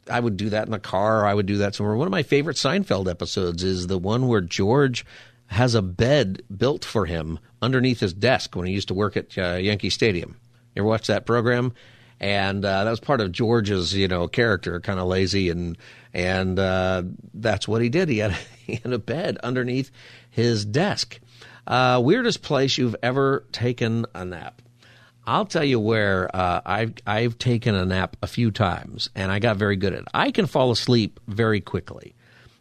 [0.09, 1.23] I would do that in the car.
[1.23, 1.97] Or I would do that somewhere.
[1.97, 5.05] One of my favorite Seinfeld episodes is the one where George
[5.47, 9.37] has a bed built for him underneath his desk when he used to work at
[9.37, 10.37] uh, Yankee Stadium.
[10.75, 11.73] You ever watch that program?
[12.19, 15.77] And uh, that was part of George's, you know, character, kind of lazy, and
[16.13, 17.03] and uh,
[17.33, 18.09] that's what he did.
[18.09, 18.31] He had
[18.65, 19.91] he had a bed underneath
[20.29, 21.19] his desk.
[21.65, 24.61] Uh, weirdest place you've ever taken a nap?
[25.25, 29.39] I'll tell you where uh, I've I've taken a nap a few times, and I
[29.39, 30.07] got very good at it.
[30.13, 32.15] I can fall asleep very quickly.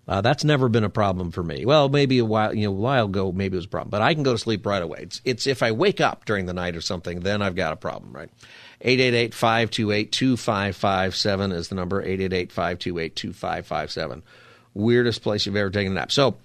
[0.06, 1.66] Uh, that's never been a problem for me.
[1.66, 4.00] Well, maybe a while, you know, a while ago, maybe it was a problem, but
[4.00, 5.00] I can go to sleep right away.
[5.02, 7.76] It's, it's if I wake up during the night or something, then I've got a
[7.76, 8.30] problem, right?
[8.84, 14.22] 888-528-2557 is the number, 888-528-2557.
[14.74, 16.12] Weirdest place you've ever taken a nap.
[16.12, 16.36] So,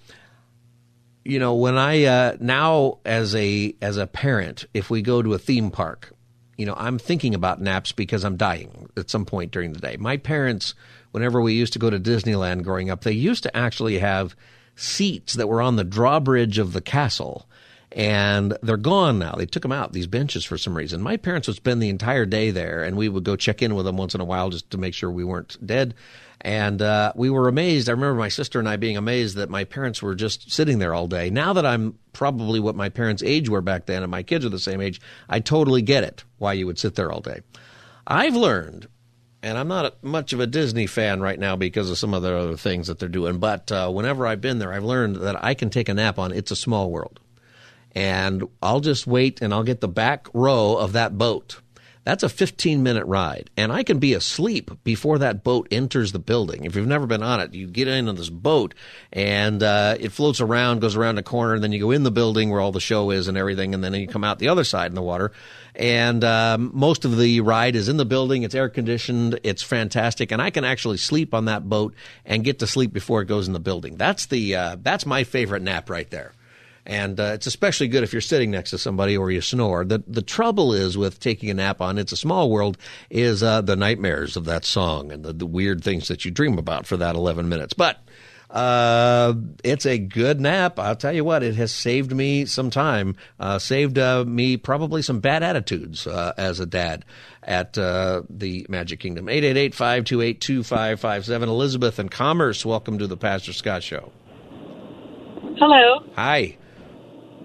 [1.24, 5.34] you know, when I, uh, now as a, as a parent, if we go to
[5.34, 6.12] a theme park,
[6.56, 9.96] you know, I'm thinking about naps because I'm dying at some point during the day.
[9.98, 10.74] My parents,
[11.12, 14.36] whenever we used to go to Disneyland growing up, they used to actually have
[14.76, 17.46] seats that were on the drawbridge of the castle.
[17.94, 19.32] And they're gone now.
[19.32, 21.00] They took them out these benches for some reason.
[21.00, 23.86] My parents would spend the entire day there, and we would go check in with
[23.86, 25.94] them once in a while just to make sure we weren't dead.
[26.40, 27.88] And uh, we were amazed.
[27.88, 30.92] I remember my sister and I being amazed that my parents were just sitting there
[30.92, 31.30] all day.
[31.30, 34.50] Now that I'm probably what my parents' age were back then, and my kids are
[34.50, 37.40] the same age, I totally get it why you would sit there all day.
[38.06, 38.88] I've learned
[39.44, 42.34] and I'm not much of a Disney fan right now because of some of the
[42.34, 43.38] other things that they're doing.
[43.38, 46.32] But uh, whenever I've been there, I've learned that I can take a nap on
[46.32, 47.20] It's a Small World,
[47.94, 51.60] and I'll just wait and I'll get the back row of that boat
[52.04, 53.50] that's a 15 minute ride.
[53.56, 56.64] And I can be asleep before that boat enters the building.
[56.64, 58.74] If you've never been on it, you get in on this boat
[59.12, 62.10] and uh, it floats around, goes around a corner, and then you go in the
[62.10, 64.64] building where all the show is and everything, and then you come out the other
[64.64, 65.32] side in the water.
[65.74, 68.42] And um, most of the ride is in the building.
[68.42, 69.40] It's air conditioned.
[69.42, 73.22] It's fantastic, and I can actually sleep on that boat and get to sleep before
[73.22, 73.96] it goes in the building.
[73.96, 76.32] That's the uh, that's my favorite nap right there
[76.86, 79.84] and uh, it's especially good if you're sitting next to somebody or you snore.
[79.84, 82.78] The the trouble is with taking a nap on "It's a Small World"
[83.10, 86.58] is uh, the nightmares of that song and the, the weird things that you dream
[86.58, 87.74] about for that 11 minutes.
[87.74, 87.98] But
[88.54, 90.78] uh, it's a good nap.
[90.78, 95.02] I'll tell you what, it has saved me some time, uh, saved uh, me probably
[95.02, 97.04] some bad attitudes uh, as a dad
[97.42, 99.28] at uh, the Magic Kingdom.
[99.28, 101.48] 888 528 2557.
[101.48, 104.12] Elizabeth and Commerce, welcome to the Pastor Scott Show.
[105.58, 106.04] Hello.
[106.14, 106.56] Hi.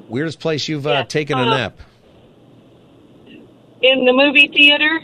[0.10, 1.80] Weirdest place you've uh, taken a uh, nap?
[3.82, 5.00] In the movie theater.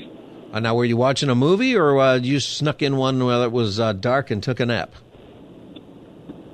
[0.51, 3.51] Uh, now, were you watching a movie, or uh, you snuck in one while it
[3.51, 4.93] was uh, dark and took a nap?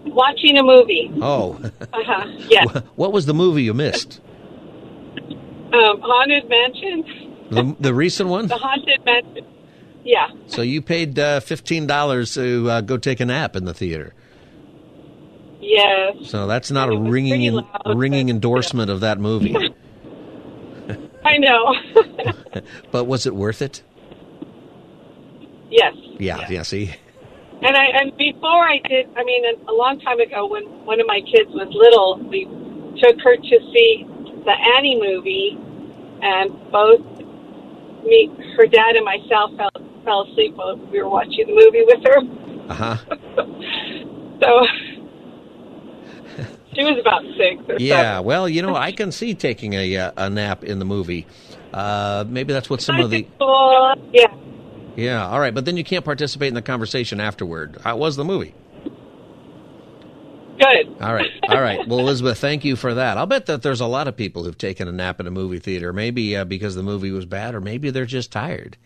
[0.06, 1.12] Watching a movie.
[1.22, 1.60] Oh,
[1.94, 2.26] Uh-huh.
[2.50, 2.66] Yeah.
[2.96, 4.20] what was the movie you missed?
[5.18, 7.38] Um, Haunted Mansion.
[7.50, 8.48] The, the recent one.
[8.48, 9.46] The Haunted Mansion.
[10.04, 10.30] Yeah.
[10.48, 14.14] So you paid uh, fifteen dollars to uh, go take a nap in the theater.
[15.62, 16.30] Yes.
[16.30, 19.56] So that's not a ringing loud, ringing endorsement of that movie.
[21.24, 21.76] I know.
[22.92, 23.84] but was it worth it?
[25.70, 25.94] yes.
[26.20, 26.64] Yeah, yeah.
[26.64, 26.94] See,
[27.62, 31.08] And I and before I did, I mean, a long time ago, when one of
[31.08, 32.46] my kids was little, we
[33.02, 34.06] took her to see
[34.46, 35.58] the Annie movie,
[36.22, 37.02] and both
[38.04, 39.72] me, her dad, and myself fell
[40.04, 42.18] fell asleep while we were watching the movie with her.
[42.70, 42.98] uh huh.
[44.42, 44.66] So
[46.74, 48.14] she was about six or Yeah.
[48.16, 48.26] seven.
[48.26, 51.28] Well, you know, I can see taking a uh, a nap in the movie.
[51.74, 54.34] Uh, maybe that's what some of the Well, yeah.
[54.96, 55.28] yeah.
[55.28, 57.78] All right, but then you can't participate in the conversation afterward.
[57.84, 58.54] How was the movie?
[60.60, 60.96] Good.
[61.02, 61.88] All right, all right.
[61.88, 63.18] Well, Elizabeth, thank you for that.
[63.18, 65.58] I'll bet that there's a lot of people who've taken a nap in a movie
[65.58, 68.78] theater, maybe uh, because the movie was bad, or maybe they're just tired.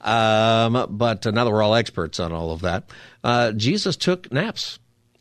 [0.00, 2.90] Um, but now that we're all experts on all of that,
[3.22, 4.80] uh, Jesus took naps,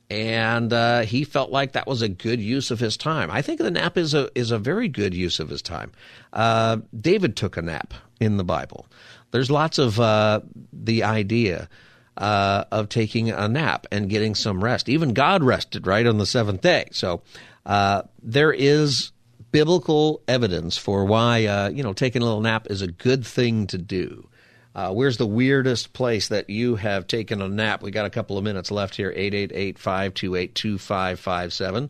[0.10, 3.30] and uh, he felt like that was a good use of his time.
[3.30, 5.92] I think the nap is a is a very good use of his time.
[6.34, 8.88] Uh, David took a nap in the Bible.
[9.30, 10.42] There's lots of uh,
[10.74, 11.70] the idea
[12.18, 14.90] uh, of taking a nap and getting some rest.
[14.90, 16.88] Even God rested right on the seventh day.
[16.92, 17.22] So
[17.66, 19.12] uh, there is
[19.52, 23.68] biblical evidence for why uh, you know taking a little nap is a good thing
[23.68, 24.28] to do.
[24.74, 27.82] Uh, where's the weirdest place that you have taken a nap?
[27.82, 29.10] We got a couple of minutes left here.
[29.14, 31.86] 888-528-2557.
[31.86, 31.88] Uh,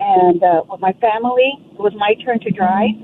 [0.00, 1.52] and uh, with my family.
[1.72, 2.96] It was my turn to drive.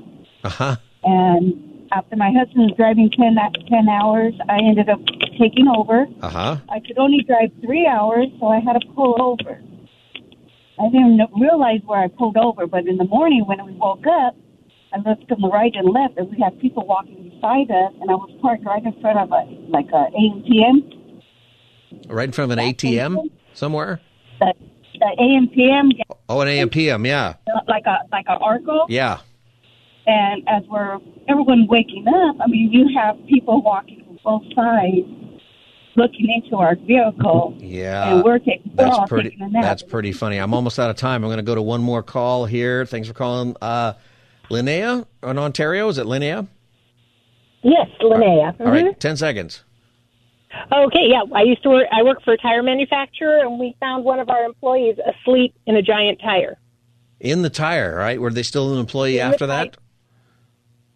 [0.45, 0.77] Uh huh.
[1.05, 5.01] And after my husband was driving 10, 10 hours, I ended up
[5.39, 6.07] taking over.
[6.21, 6.57] Uh huh.
[6.69, 9.61] I could only drive three hours, so I had to pull over.
[10.81, 14.35] I didn't realize where I pulled over, but in the morning when we woke up,
[14.93, 18.11] I looked to the right and left, and we had people walking beside us, and
[18.11, 21.21] I was parked right in front of a like a ATM.
[22.09, 24.01] Right in front of an ATM somewhere?
[24.93, 25.91] The, the AMPM,
[26.29, 27.35] Oh, an AM/PM, yeah.
[27.69, 28.87] like a like a Arco.
[28.89, 29.19] Yeah.
[30.07, 35.07] And as we're everyone waking up, I mean, you have people walking from both sides,
[35.97, 37.55] looking into our vehicle.
[37.59, 38.15] Yeah.
[38.15, 39.63] And we're taking we're That's all pretty taking a nap.
[39.63, 40.39] That's pretty funny.
[40.39, 41.23] I'm almost out of time.
[41.23, 42.85] I'm going to go to one more call here.
[42.87, 43.57] Thanks for calling.
[43.63, 43.93] Uh
[44.51, 45.89] Linnea in Ontario.
[45.89, 46.47] Is it Linnea?
[47.63, 48.61] Yes, Linnea.
[48.61, 49.63] All right, 10 seconds.
[50.73, 51.23] Okay, yeah.
[51.35, 51.87] I used to work.
[51.93, 55.77] I work for a tire manufacturer, and we found one of our employees asleep in
[55.77, 56.59] a giant tire.
[57.21, 58.21] In the tire, right?
[58.21, 59.77] Were they still an employee In after that?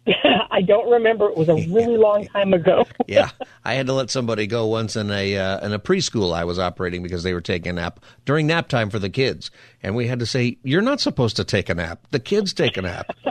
[0.51, 1.29] I don't remember.
[1.29, 2.85] It was a really long time ago.
[3.07, 3.29] yeah,
[3.63, 6.59] I had to let somebody go once in a uh, in a preschool I was
[6.59, 9.51] operating because they were taking a nap during nap time for the kids,
[9.83, 12.07] and we had to say, "You're not supposed to take a nap.
[12.11, 13.15] The kids take a nap."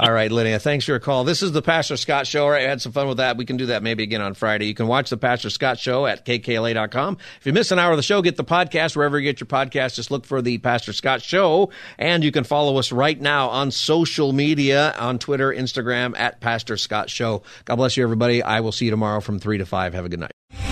[0.00, 1.24] All right, Lydia, thanks for your call.
[1.24, 2.44] This is the Pastor Scott Show.
[2.44, 3.36] All right, I had some fun with that.
[3.36, 4.66] We can do that maybe again on Friday.
[4.66, 7.18] You can watch the Pastor Scott Show at kkla.com.
[7.38, 9.46] If you miss an hour of the show, get the podcast wherever you get your
[9.46, 9.94] podcast.
[9.96, 11.70] Just look for the Pastor Scott Show.
[11.98, 16.76] And you can follow us right now on social media on Twitter, Instagram, at Pastor
[16.76, 17.42] Scott Show.
[17.66, 18.42] God bless you, everybody.
[18.42, 19.94] I will see you tomorrow from 3 to 5.
[19.94, 20.71] Have a good night.